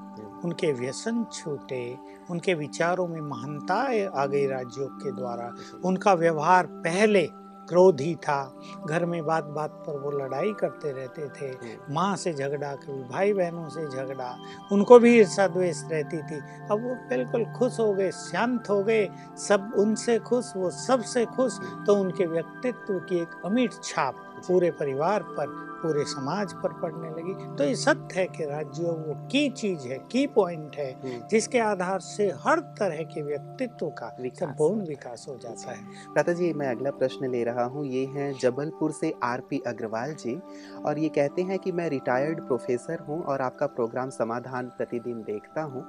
उनके 0.43 0.73
व्यसन 0.73 1.25
छूटे 1.33 1.97
उनके 2.31 2.53
विचारों 2.53 3.07
में 3.07 3.21
महानता 3.21 3.75
आ 4.21 4.25
गई 4.25 4.47
राजयोग 4.47 5.03
के 5.03 5.11
द्वारा। 5.11 5.53
उनका 5.85 6.13
व्यवहार 6.13 6.65
पहले 6.65 7.29
क्रोधी 7.69 8.15
था। 8.15 8.61
घर 8.89 9.05
में 9.05 9.25
बात 9.25 9.43
बात 9.43 9.69
पर 9.69 9.99
वो 9.99 10.11
लड़ाई 10.11 10.53
करते 10.53 10.91
रहते 10.91 11.29
थे। 11.29 11.45
हम्म। 11.45 11.93
माँ 11.93 12.15
से 12.15 12.33
झगड़ा 12.33 12.75
कभी 12.75 13.03
भाई 13.03 13.33
बहनों 13.33 13.69
से 13.69 13.87
झगड़ा 13.89 14.37
उनको 14.71 14.99
भी 14.99 15.19
ईर्षा 15.19 15.47
द्वेष 15.47 15.83
रहती 15.83 16.17
थी। 16.17 16.35
अब 16.71 16.71
वो 16.71 17.09
बिल्कुल 17.09 17.45
खुश 17.45 17.79
हो 17.79 17.93
गए 17.93 18.11
शांत 18.11 18.69
हो 18.69 18.83
गए। 18.83 19.09
सब 19.37 19.71
उनसे 19.77 20.19
खुश 20.19 20.53
वो 20.57 20.69
सबसे 20.69 21.25
खुश। 21.25 21.59
तो 21.87 21.95
उनके 21.95 22.25
व्यक्तित्व 22.25 22.99
की 22.99 23.19
एक 23.19 23.29
अमीर 23.45 23.69
छाप 23.83 24.24
पूरे 24.37 24.71
परिवार 24.71 25.23
पर 25.29 25.63
पूरे 25.75 26.03
समाज 26.05 26.53
पर 26.53 26.73
पड़ने 26.73 27.09
लगी। 27.09 27.33
तो 27.55 27.63
ये 27.63 27.75
सत्य 27.75 28.19
है 28.19 28.25
कि 28.27 28.45
राजयोग 28.45 29.07
वो 29.07 29.13
की 29.31 29.49
चीज़ 29.49 29.87
है 29.87 29.97
की 30.11 30.25
पॉइंट 30.27 30.75
है 30.75 30.91
हम्म। 30.93 31.27
जिसके 31.27 31.59
आधार 31.59 31.99
से 31.99 32.27
हर 32.45 32.59
तरह 32.79 33.01
के 33.03 33.21
व्यक्तित्व 33.21 33.89
का 33.89 34.09
संपूर्ण 34.19 34.85
विकास 34.87 35.25
हो 35.29 35.37
जाता 35.37 35.71
है। 35.71 35.83
भ्राता 36.13 36.33
जी 36.33 36.51
मैं 36.53 36.67
अगला 36.67 36.91
प्रश्न 36.91 37.29
ले 37.31 37.43
रहा 37.43 37.63
हूँ। 37.63 37.85
ये 37.85 38.05
हैं 38.05 38.31
जबलपुर 38.41 38.91
से 38.91 39.13
आरपी 39.23 39.61
अग्रवाल 39.67 40.13
जी 40.13 40.39
और 40.85 40.99
ये 40.99 41.09
कहते 41.09 41.41
हैं 41.41 41.59
कि 41.59 41.71
मैं 41.71 41.89
रिटायर्ड 41.89 42.41
प्रोफेसर 42.41 42.99
हूँ 42.99 43.21
और 43.23 43.41
आपका 43.41 43.67
प्रोग्राम 43.67 44.09
समाधान 44.09 44.67
प्रतिदिन 44.67 45.21
देखता 45.21 45.63
हूँ। 45.63 45.85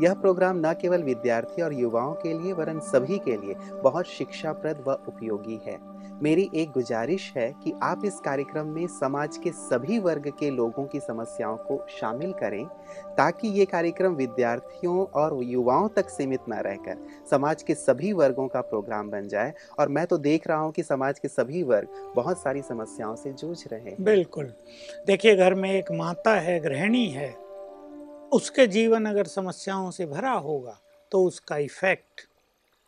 यह 0.00 0.14
प्रोग्राम 0.14 0.66
न 0.66 0.72
केवल 0.72 1.02
विद्यार्थी 1.02 1.62
और 1.62 1.74
युवाओं 1.74 2.14
के 2.14 2.38
लिए 2.38 2.52
वरन 2.52 2.80
सभी 2.80 3.18
के 3.18 3.36
लिए 3.36 3.54
बहुत 3.82 4.06
शिक्षाप्रद 4.06 4.84
व 4.88 4.98
उपयोगी 5.08 5.60
है। 5.66 5.78
मेरी 6.22 6.48
एक 6.54 6.70
गुजारिश 6.70 7.32
है 7.36 7.50
कि 7.64 7.72
आप 7.82 8.04
इस 8.04 8.18
कार्यक्रम 8.20 8.66
में 8.66 8.86
समाज 8.90 9.36
के 9.36 9.50
सभी 9.52 9.98
वर्ग 9.98 10.28
के 10.38 10.50
लोगों 10.50 10.84
की 10.84 11.00
समस्याओं 11.00 11.56
को 11.56 11.78
शामिल 11.90 12.32
करें, 12.32 12.64
ताकि 13.16 13.48
ये 13.48 13.64
कार्यक्रम 13.64 14.14
विद्यार्थियों 14.14 15.04
और 15.14 15.38
युवाओं 15.44 15.88
तक 15.88 16.08
सीमित 16.08 16.48
न 16.48 16.60
रहकर 16.60 17.06
समाज 17.30 17.62
के 17.62 17.74
सभी 17.74 18.12
वर्गों 18.12 18.46
का 18.48 18.60
प्रोग्राम 18.62 19.10
बन 19.10 19.28
जाए। 19.28 19.52
और 19.78 19.88
मैं 19.88 20.06
तो 20.06 20.18
देख 20.18 20.46
रहा 20.48 20.58
हूँ 20.58 20.72
कि 20.72 20.82
समाज 20.82 21.18
के 21.18 21.28
सभी 21.28 21.62
वर्ग 21.62 22.12
बहुत 22.16 22.42
सारी 22.42 22.62
समस्याओं 22.62 23.16
से 23.16 23.32
जूझ 23.32 23.58
रहे 23.66 23.80
हैं। 23.80 24.04
बिल्कुल। 24.04 24.52
देखिए, 25.06 25.36
घर 25.36 25.54
में 25.54 25.70
एक 25.70 25.92
माता 25.92 26.34
है, 26.36 26.58
गृहिणी 26.60 27.06
है, 27.08 27.30
उसके 28.32 28.66
जीवन 28.68 29.04
अगर 29.04 29.24
समस्याओं 29.26 29.90
से 29.90 30.06
भरा 30.06 30.32
होगा 30.32 30.78
तो 31.12 31.22
उसका 31.24 31.56
इफ़ेक्ट 31.58 32.26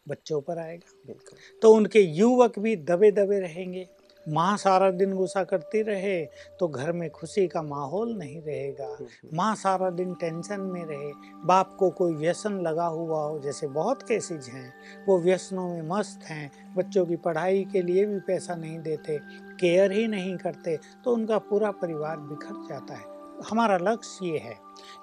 बच्चों 0.09 0.41
पर 0.41 0.59
आएगा। 0.59 0.93
बिल्कुल। 1.07 1.39
तो 1.63 1.73
उनके 1.75 2.01
युवक 2.01 2.59
भी 2.59 2.77
दबे 2.79 3.11
दबे 3.13 3.41
रहेंगे। 3.41 3.87
माँ 4.27 4.57
सारा 4.57 4.91
दिन 4.91 5.13
गुस्सा 5.15 5.43
करती 5.45 5.81
रहे 5.83 6.19
तो 6.61 6.67
घर 6.69 6.91
में 6.93 7.09
खुशी 7.11 7.47
का 7.49 7.61
माहौल 7.63 8.13
नहीं 8.15 8.41
रहेगा। 8.43 8.87
हम्म, 8.87 9.37
माँ 9.37 9.55
सारा 9.55 9.89
दिन 9.91 10.13
टेंशन 10.15 10.61
में 10.63 10.85
रहे। 10.85 11.13
बाप 11.47 11.75
को 11.79 11.89
कोई 11.91 12.15
व्यसन 12.15 12.59
लगा 12.61 12.87
हुआ 12.87 13.21
हो 13.21 13.39
जैसे 13.41 13.67
बहुत 13.69 14.03
केसेज 14.03 14.49
हैं। 14.49 14.73
वो 15.07 15.19
व्यसनों 15.19 15.69
में 15.69 15.83
मस्त 15.89 16.25
हैं। 16.25 16.75
बच्चों 16.75 17.05
की 17.07 17.17
पढ़ाई 17.19 17.65
के 17.73 17.83
लिए 17.83 18.05
भी 18.07 18.19
पैसा 18.27 18.55
नहीं 18.55 18.79
देते 18.79 19.19
केयर 19.61 19.93
ही 19.93 20.07
नहीं 20.09 20.37
करते 20.37 20.77
तो 21.05 21.13
उनका 21.13 21.39
पूरा 21.41 21.71
परिवार 21.75 22.17
बिखर 22.19 22.67
जाता 22.69 22.95
है। 22.95 23.07
हमारा 23.51 23.77
लक्ष्य 23.83 24.27
ये 24.27 24.39
है 24.39 24.57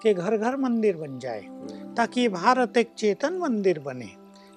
कि 0.04 0.14
घर 0.14 0.38
घर 0.38 0.56
मंदिर 0.58 0.98
बन 0.98 1.18
जाए 1.20 1.42
हम्म, 1.42 1.94
ताकि 1.96 2.28
भारत 2.30 2.78
एक 2.78 2.94
चेतन 2.98 3.38
मंदिर 3.38 3.80
बने। 3.80 4.10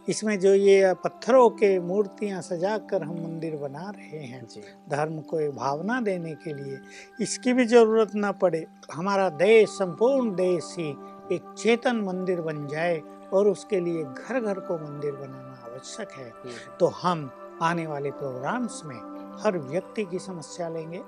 इसमें 0.09 0.39
जो 0.41 0.55
ये 0.55 0.95
पत्थरों 0.95 1.49
के 1.51 1.79
मूर्तियाँ 1.79 2.41
सजा 2.43 2.77
कर 2.79 3.03
हम 3.03 3.15
मंदिर 3.15 3.57
बना 3.57 3.91
रहे 3.91 4.25
हैं 4.25 4.47
जी। 4.47 4.61
धर्म 4.91 5.21
को 5.21 5.41
एक 5.41 5.51
भावना 5.51 6.01
देने 6.01 6.35
के 6.35 6.55
लिए 6.55 6.79
इसकी 7.21 7.53
भी 7.53 7.65
ज़रूरत 7.65 8.15
ना 8.15 8.33
पड़े 8.33 8.65
हमारा 8.93 9.29
देश 9.29 9.69
संपूर्ण 9.69 10.35
देश 10.35 10.75
ही 10.79 10.89
एक 11.33 11.55
चेतन 11.59 11.97
मंदिर 11.97 12.41
बन 12.41 12.67
जाए 12.67 13.01
और 13.33 13.49
उसके 13.49 13.81
लिए 13.81 14.05
घर 14.05 14.41
घर 14.41 14.61
को 14.61 14.79
मंदिर 14.79 15.13
बनाना 15.13 15.63
आवश्यक 15.65 16.13
है। 16.13 16.33
तो 16.81 16.87
हम 16.87 17.31
आने 17.63 17.87
वाले 17.87 18.11
प्रोग्राम्स 18.11 18.83
में 18.85 18.97
हर 19.43 19.59
व्यक्ति 19.59 20.05
की 20.05 20.19
समस्या 20.19 20.69
लेंगे। 20.69 21.01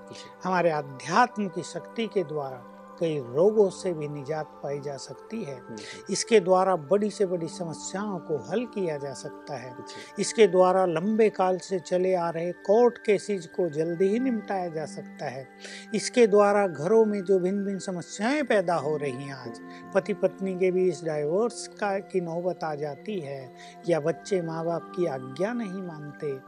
हमारे 0.45 0.71
अध्यात्म 0.71 1.49
की 1.49 1.63
शक्ति 1.63 2.07
के 2.07 2.25
द्वारा 2.25 2.63
कई 3.01 3.19
रोगों 3.19 3.69
से 3.71 3.93
भी 3.93 4.09
निजात 4.09 4.61
पाई 4.63 4.81
जा 4.81 4.97
सकती 4.97 5.43
है। 5.45 5.57
हम्म, 5.59 5.77
इसके 6.11 6.41
द्वारा 6.41 6.77
बड़ी 6.77 7.11
से 7.11 7.27
बड़ी 7.27 7.49
समस्याओं 7.49 8.19
को 8.19 8.37
हल 8.37 8.65
किया 8.65 8.97
जा 8.99 9.13
सकता 9.13 9.55
है। 9.55 9.75
इसके 10.19 10.47
द्वारा 10.47 10.85
लंबे 10.87 11.29
काल 11.31 11.59
से 11.59 11.79
चले 11.79 12.15
आ 12.15 12.31
रहे 12.31 12.53
कोर्ट 12.53 12.99
केसेज 12.99 13.47
को 13.47 13.69
जल्दी 13.69 14.09
ही 14.09 14.19
निपटाया 14.19 14.69
जा 14.69 14.87
सकता 14.87 15.27
है। 15.27 15.49
इसके 15.95 16.27
द्वारा 16.27 16.67
घरों 16.67 17.05
में 17.05 17.23
जो 17.25 17.39
भिन्न 17.39 17.65
भिन्न 17.65 17.79
समस्याएँ 17.79 18.43
पैदा 18.43 18.75
हो 18.75 18.97
रही 18.97 19.25
हैं 19.25 19.35
आज 19.35 19.61
पति 19.95 20.15
पत्नी 20.15 20.55
के 20.55 20.71
बीच 20.71 21.05
डाइवोर्स 21.05 21.67
का 21.69 21.99
की 21.99 22.21
नौबत 22.21 22.65
आ 22.65 22.75
जाती 22.75 23.21
है 23.21 23.53
या 23.89 24.01
बच्चे 24.01 24.43
माँ 24.43 24.65
बाप 24.65 24.93
की 24.97 25.07
आज्ञा 25.07 25.53
नहीं 25.53 25.83
मानते 25.83 26.39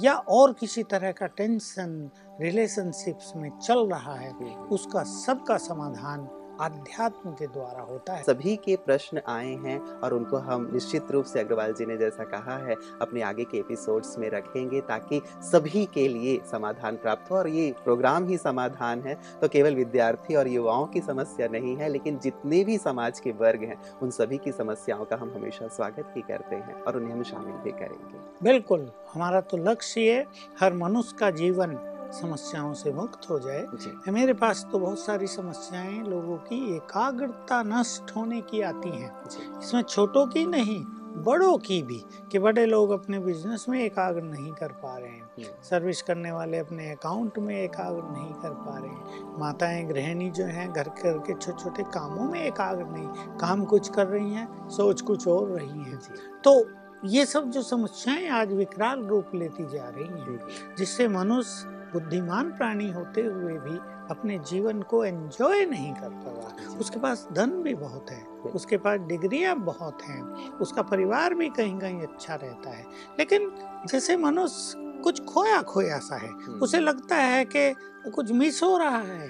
या 0.00 0.14
और 0.14 0.52
किसी 0.52 0.82
तरह 0.82 1.12
का 1.12 1.26
टेंशन 1.26 2.10
रिलेशनशिप्स 2.40 3.32
में 3.36 3.50
चल 3.58 3.88
रहा 3.88 4.14
है 4.14 4.32
उसका 4.70 5.02
सबका 5.02 5.56
समाधान 5.58 6.28
आध्यात्म 6.60 7.30
के 7.30 7.46
द्वारा 7.46 7.82
होता 7.82 8.12
है। 8.12 8.22
सभी 8.22 8.54
के 8.56 8.76
प्रश्न 8.76 9.20
आए 9.28 9.52
हैं 9.56 9.78
और 9.78 10.14
उनको 10.14 10.36
हम 10.36 10.68
निश्चित 10.72 11.10
रूप 11.10 11.24
से 11.24 11.40
अग्रवाल 11.40 11.72
जी 11.72 11.86
ने 11.86 11.96
जैसा 11.96 12.24
कहा 12.24 12.56
है 12.58 12.74
अपने 13.02 13.22
आगे 13.22 13.44
के 13.44 13.58
एपिसोड्स 13.58 14.18
में 14.18 14.28
रखेंगे 14.30 14.80
ताकि 14.80 15.20
सभी 15.42 15.84
के 15.84 16.06
लिए 16.08 16.38
समाधान 16.50 16.96
प्राप्त 16.96 17.30
हो। 17.30 17.36
और 17.36 17.48
ये 17.48 17.70
प्रोग्राम 17.84 18.26
ही 18.28 18.36
समाधान 18.36 19.02
है 19.02 19.14
तो 19.40 19.48
केवल 19.48 19.74
विद्यार्थी 19.74 20.34
और 20.34 20.48
युवाओं 20.48 20.86
की 20.86 21.00
समस्या 21.00 21.48
नहीं 21.48 21.76
है 21.76 21.88
लेकिन 21.88 22.18
जितने 22.18 22.62
भी 22.64 22.78
समाज 22.78 23.20
के 23.20 23.32
वर्ग 23.34 23.62
हैं 23.62 23.80
उन 24.02 24.10
सभी 24.10 24.38
की 24.38 24.52
समस्याओं 24.52 25.04
का 25.04 25.16
हम 25.16 25.32
हमेशा 25.36 25.68
स्वागत 25.68 26.12
ही 26.16 26.22
करते 26.22 26.56
हैं 26.56 26.74
और 26.74 26.96
उन्हें 26.96 27.12
हम 27.12 27.22
शामिल 27.22 27.54
भी 27.54 27.70
करेंगे। 27.72 28.18
बिल्कुल 28.42 28.90
हमारा 29.14 29.40
तो 29.40 29.56
लक्ष्य 29.70 30.00
ये 30.00 30.24
हर 30.60 30.72
मनुष्य 30.74 31.16
का 31.20 31.30
जीवन 31.30 31.78
समस्याओं 32.12 32.74
से 32.74 32.92
मुक्त 32.92 33.28
हो 33.30 33.38
जाए। 33.38 33.66
मेरे 34.08 34.32
पास 34.32 34.66
तो 34.72 34.78
बहुत 34.78 34.98
सारी 34.98 35.26
समस्याएँ 35.26 36.02
लोगों 36.02 36.36
की 36.36 36.76
एकाग्रता 36.76 37.62
नष्ट 37.62 38.16
होने 38.16 38.40
की 38.40 38.60
आती 38.60 38.88
हैं। 38.88 39.12
इसमें 39.60 39.82
छोटों 39.82 40.26
की 40.26 40.46
नहीं 40.46 40.84
बड़ों 41.16 41.56
की 41.58 41.82
भी 41.82 42.02
कि 42.32 42.38
बड़े 42.38 42.64
लोग 42.66 42.90
अपने 42.90 43.18
बिज़नेस 43.18 43.64
में 43.68 43.78
एकाग्र 43.84 44.22
नहीं 44.22 44.52
कर 44.52 44.72
पा 44.72 44.96
रहे 44.98 45.10
हैं। 45.10 45.62
सर्विस 45.62 46.02
करने 46.02 46.32
वाले 46.32 46.58
अपने 46.58 46.90
अकाउंट 46.90 47.38
में 47.38 47.54
एकाग्र 47.56 48.02
नहीं 48.12 48.32
कर 48.32 48.50
पा 48.50 48.78
रहे 48.78 48.90
हैं। 48.90 49.38
माताएँ 49.38 49.84
गृहिणी 49.84 50.30
जो 50.30 50.44
हैं 50.44 50.72
घर 50.72 50.88
घर 50.88 51.18
के 51.18 51.34
छोटे 51.34 51.62
छोटे 51.62 51.82
कामों 51.82 52.24
में 52.24 52.40
एकाग्र 52.42 52.84
नहीं 52.84 53.38
काम 53.38 53.64
कुछ 53.64 53.88
कर 53.88 54.06
रही 54.06 54.32
हैं 54.32 54.68
सोच 54.68 55.00
कुछ 55.00 55.28
और 55.28 55.48
रही 55.48 55.82
हैं। 55.82 56.00
तो 56.44 56.64
ये 57.04 57.26
सब 57.26 57.50
जो 57.50 57.62
समस्याएँ 57.62 58.28
आज 58.28 58.52
विकराल 58.52 59.02
रूप 59.02 59.34
लेती 59.34 59.64
जा 59.64 59.88
रही 59.88 60.04
हैं 60.04 60.38
जिससे 60.78 61.08
मनुष्य 61.08 61.76
बुद्धिमान 61.92 62.50
प्राणी 62.50 62.90
होते 62.90 63.22
हुए 63.22 63.58
भी 63.58 63.78
अपने 64.10 64.38
जीवन 64.38 64.82
को 64.82 65.04
एंजॉय 65.04 65.64
नहीं 65.66 65.94
कर 65.94 66.08
पा 66.08 66.30
रहा 66.30 66.78
उसके 66.78 67.00
पास 67.00 67.28
धन 67.32 67.50
भी 67.50 67.74
बहुत 67.74 68.10
है 68.10 68.24
उसके 68.54 68.76
पास 68.76 69.00
डिग्रियाँ 69.00 69.56
बहुत 69.56 70.02
हैं 70.02 70.48
उसका 70.50 70.82
परिवार 70.82 71.34
भी 71.34 71.48
कहीं 71.48 71.78
कहीं 71.78 72.02
अच्छा 72.02 72.34
रहता 72.34 72.70
है। 72.70 72.84
लेकिन 73.18 73.52
जैसे 73.88 74.16
मनुष्य 74.16 74.74
कुछ 75.02 75.24
खोया 75.24 75.62
खोया 75.62 75.98
सा 75.98 76.16
है 76.16 76.28
हम्म, 76.28 76.60
उसे 76.60 76.80
लगता 76.80 77.16
है 77.16 77.44
कि 77.44 77.74
कुछ 78.10 78.32
मिस 78.32 78.62
हो 78.62 78.76
रहा 78.78 78.98
है। 78.98 79.28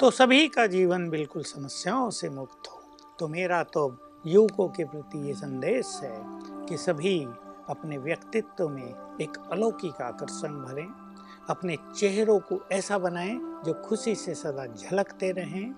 तो 0.00 0.10
सभी 0.10 0.48
का 0.48 0.66
जीवन 0.66 1.08
बिल्कुल 1.10 1.42
समस्याओं 1.42 2.10
से 2.10 2.30
मुक्त 2.30 2.68
हो। 2.68 2.80
तो 3.18 3.28
मेरा 3.28 3.62
तो 3.62 3.96
युवकों 4.26 4.68
के 4.68 4.84
प्रति 4.84 5.28
ये 5.28 5.34
संदेश 5.34 6.00
है 6.02 6.22
कि 6.68 6.76
सभी 6.76 7.24
अपने 7.70 7.98
व्यक्तित्व 7.98 8.68
में 8.68 9.16
एक 9.20 9.48
अलौकिक 9.52 10.02
आकर्षण 10.02 10.48
भरें। 10.48 11.09
अपने 11.48 11.76
चेहरों 11.96 12.38
को 12.38 12.60
ऐसा 12.72 12.98
बनाएँ 12.98 13.40
जो 13.64 13.82
खुशी 13.84 14.14
से 14.14 14.34
सदा 14.34 14.66
झलकते 14.66 15.32
रहें, 15.32 15.74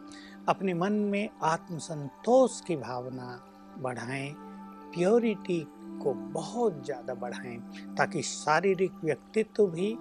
अपने 0.48 0.74
मन 0.74 0.92
में 0.92 1.28
आत्मसंतोष 1.42 2.60
की 2.60 2.76
भावना 2.76 3.40
बढ़ाएँ 3.78 4.34
प्योरिटी 4.94 5.66
को 6.02 6.14
बहुत 6.14 6.84
ज़्यादा 6.84 7.14
बढ़ाएँ, 7.14 7.56
ताकि 7.96 8.22
शारीरिक 8.22 8.92
व्यक्तित्व 9.04 9.66
भी 9.66 9.96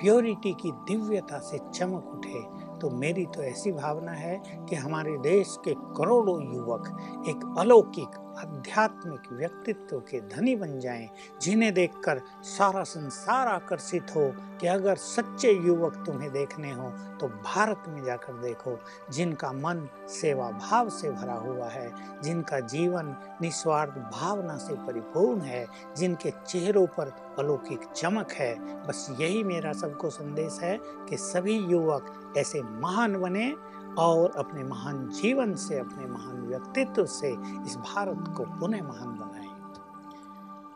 प्योरिटी 0.00 0.52
की 0.52 0.70
दिव्यता 0.72 1.38
से 1.38 1.58
चमक 1.74 2.06
उठे। 2.06 2.42
तो 2.78 2.90
मेरी 2.90 3.26
तो 3.26 3.42
ऐसी 3.42 3.72
भावना 3.72 4.12
है 4.12 4.42
कि 4.68 4.76
हमारे 4.76 5.18
देश 5.18 5.56
के 5.64 5.74
करोड़ों 5.74 6.54
युवक 6.54 6.88
एक 7.28 7.54
अलौकिक 7.58 8.20
आध्यात्मिक 8.38 9.32
व्यक्तित्व 9.32 9.98
के 10.00 10.20
धनी 10.28 10.54
बन 10.56 10.78
जाएँ, 10.80 11.08
जिन्हें 11.42 11.72
देखकर 11.74 12.20
सारा 12.42 12.82
संसार 12.82 13.48
आकर्षित 13.48 14.14
हो 14.16 14.32
कि 14.60 14.66
अगर 14.66 14.96
सच्चे 14.96 15.52
युवक 15.52 16.02
तुम्हें 16.06 16.30
देखने 16.32 16.70
हो 16.70 16.90
तो 17.20 17.28
भारत 17.28 17.84
में 17.88 18.02
जाकर 18.04 18.32
देखो, 18.32 18.78
जिनका 19.10 19.52
मन 19.52 19.88
सेवा 20.08 20.50
भाव 20.50 20.88
से 20.88 21.10
भरा 21.10 21.34
हुआ 21.34 21.68
है, 21.68 21.90
जिनका 22.22 22.60
जीवन 22.60 23.14
निस्वार्थ 23.42 23.92
भावना 23.92 24.56
से 24.56 24.74
परिपूर्ण 24.86 25.40
है, 25.40 25.66
जिनके 25.96 26.32
चेहरों 26.46 26.86
पर 26.86 27.12
अलौकिक 27.38 27.84
चमक 27.96 28.32
है। 28.32 28.54
बस 28.86 29.06
यही 29.20 29.42
मेरा 29.44 29.72
सबको 29.72 30.10
संदेश 30.10 30.58
है 30.62 30.78
कि 31.08 31.16
सभी 31.16 31.56
युवक 31.58 32.34
ऐसे 32.36 32.62
महान 32.62 33.16
बने 33.20 33.54
और 33.98 34.32
अपने 34.36 34.64
महान 34.64 35.08
जीवन 35.12 35.54
से, 35.54 35.78
अपने 35.78 36.06
महान 36.06 36.46
व्यक्तित्व 36.46 37.04
से 37.06 37.30
इस 37.66 37.76
भारत 37.76 38.34
को 38.36 38.44
पुनः 38.60 38.82
महान 38.82 39.08
बनाएँ। 39.08 39.44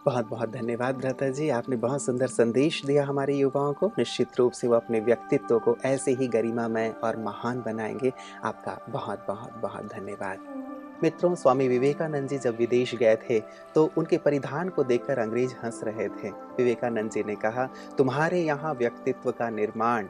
बहुत 0.07 0.28
बहुत 0.28 0.50
धन्यवाद 0.50 0.96
भ्राता 0.96 1.28
जी 1.28 1.48
आपने 1.48 1.76
बहुत 1.76 2.02
सुंदर 2.02 2.26
संदेश 2.26 2.85
दिया 2.85 3.04
हमारे 3.07 3.35
युवाओं 3.37 3.72
को। 3.72 3.87
निश्चित 3.98 4.38
रूप 4.38 4.52
से 4.52 4.68
वो 4.68 4.74
अपने 4.74 5.00
व्यक्तित्व 5.00 5.59
को 5.59 5.76
ऐसे 5.85 6.11
ही 6.11 6.28
गरिमामय 6.28 6.94
और 7.04 7.16
महान 7.16 7.62
बनाएँगे। 7.66 8.12
आपका 8.44 8.78
बहुत 8.88 9.24
बहुत 9.28 9.61
बहुत 9.62 9.92
धन्यवाद। 9.92 10.38
मित्रों, 11.02 11.35
स्वामी 11.35 11.68
विवेकानंद 11.68 12.28
जी 12.28 12.38
जब 12.38 12.57
विदेश 12.57 12.94
गए 12.94 13.16
थे 13.16 13.40
तो 13.74 13.90
उनके 13.98 14.16
परिधान 14.18 14.68
को 14.68 14.85
देखकर 14.85 15.18
अंग्रेज़ 15.18 15.52
हंस 15.64 15.81
रहे 15.85 16.09
थे। 16.09 16.31
विवेकानंद 16.31 17.11
जी 17.11 17.22
ने 17.22 17.35
कहा, 17.35 17.68
तुम्हारे 17.98 18.40
यहाँ 18.40 18.74
व्यक्तित्व 18.74 19.31
का 19.31 19.50
निर्माण 19.50 20.07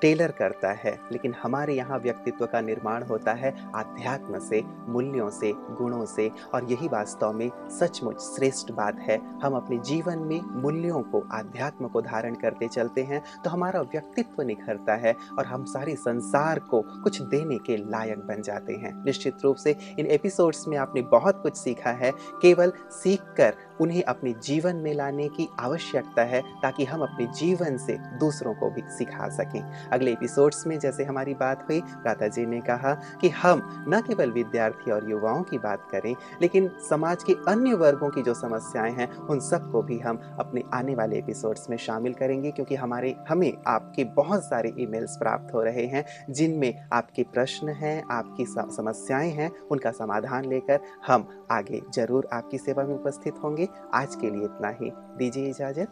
टेलर 0.00 0.30
करता 0.30 0.70
है, 0.74 0.98
लेकिन 1.12 1.34
हमारे 1.42 1.74
यहाँ 1.74 1.98
व्यक्तित्व 1.98 2.46
का 2.46 2.60
निर्माण 2.60 3.02
होता 3.02 3.32
है 3.32 3.54
आध्यात्म 3.74 4.38
से, 4.40 4.62
मूल्यों 4.88 5.28
से, 5.30 5.52
गुणों 5.72 6.04
से, 6.06 6.30
और 6.54 6.70
यही 6.70 6.88
वास्तव 6.88 7.32
में 7.32 7.50
सचमुच 7.70 8.20
श्रेष्ठ 8.22 8.72
बात 8.72 8.98
है। 9.00 9.18
हम 9.38 9.56
अपने 9.56 9.78
जीवन 9.80 10.18
में 10.20 10.40
मूल्यों 10.62 11.02
को, 11.02 11.22
आध्यात्म 11.32 11.88
को 11.88 12.02
धारण 12.02 12.34
करते 12.34 12.68
चलते 12.68 13.02
हैं 13.02 13.22
तो 13.44 13.50
हमारा 13.50 13.80
व्यक्तित्व 13.82 14.42
निखरता 14.42 14.94
है 14.96 15.14
और 15.38 15.46
हम 15.46 15.64
सारे 15.66 15.94
संसार 15.96 16.58
को 16.60 16.82
कुछ 17.02 17.20
देने 17.24 17.58
के 17.58 17.76
लायक 17.76 18.18
बन 18.18 18.42
जाते 18.42 18.72
हैं। 18.74 18.92
निश्चित 19.04 19.44
रूप 19.44 19.56
से 19.56 19.76
इन 19.98 20.06
एपिसोड्स 20.08 20.66
में 20.68 20.76
आपने 20.78 21.02
बहुत 21.08 21.42
कुछ 21.42 21.56
सीखा 21.56 21.90
है, 21.92 22.10
केवल 22.42 22.72
सीख 22.92 23.22
कर 23.36 23.54
उन्हें 23.80 24.02
अपने 24.02 24.34
जीवन 24.42 24.76
में 24.76 24.94
लाने 24.94 25.28
की 25.28 25.48
आवश्यकता 25.60 26.22
है 26.22 26.42
ताकि 26.62 26.84
हम 26.84 27.02
अपने 27.02 27.26
जीवन 27.26 27.76
से 27.76 27.98
दूसरों 28.20 28.54
को 28.54 28.70
भी 28.70 28.82
सिखा 28.88 29.28
सकें। 29.28 29.60
अगले 29.92 30.12
एपिसोड्स 30.12 30.66
में 30.66 30.78
जैसे 30.78 31.04
हमारी 31.04 31.34
बात 31.34 31.66
हुई 31.68 31.80
प्राता 31.80 32.28
जी 32.28 32.46
ने 32.46 32.60
कहा 32.60 32.94
कि 33.20 33.28
हम 33.28 33.86
न 33.88 34.00
केवल 34.00 34.30
विद्यार्थी 34.30 34.90
और 34.90 35.10
युवाओं 35.10 35.42
की 35.42 35.58
बात 35.58 35.88
करें, 35.92 36.16
लेकिन 36.42 36.70
समाज 36.90 37.22
के 37.22 37.32
अन्य 37.48 37.74
वर्गों 37.74 38.10
की 38.10 38.22
जो 38.22 38.34
समस्याएँ 38.34 38.92
हैं, 38.92 39.16
उन 39.16 39.40
सबको 39.40 39.82
भी 39.82 39.98
हम 39.98 40.20
अपने 40.38 40.62
आने 40.74 40.94
वाले 40.94 41.18
एपिसोड्स 41.18 41.70
में 41.70 41.76
शामिल 41.76 42.12
करेंगे 42.14 42.50
क्योंकि 42.50 42.74
हमारे, 42.74 43.16
हमें 43.28 43.52
आपके 43.66 44.04
बहुत 44.04 44.44
सारे 44.44 44.72
ईमेल्स 44.78 45.16
प्राप्त 45.16 45.54
हो 45.54 45.62
रहे 45.62 45.86
हैं, 45.86 46.04
जिनमें 46.30 46.88
आपके 46.92 47.22
प्रश्न 47.22 47.68
हैं, 47.68 48.04
आपकी 48.10 48.46
समस्याएँ 48.48 49.30
हैं, 49.30 49.50
उनका 49.70 49.90
समाधान 49.90 50.44
लेकर 50.44 50.80
हम 51.06 51.45
आगे 51.50 51.82
ज़रूर 51.94 52.28
आपकी 52.32 52.58
सेवा 52.58 52.84
में 52.84 52.94
उपस्थित 52.94 53.34
होंगे। 53.44 53.68
आज 53.94 54.14
के 54.14 54.30
लिए 54.30 54.44
इतना 54.44 54.68
ही। 54.80 54.90
दीजिए 55.16 55.48
इजाज़त। 55.48 55.88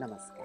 नमस्कार। 0.00 0.39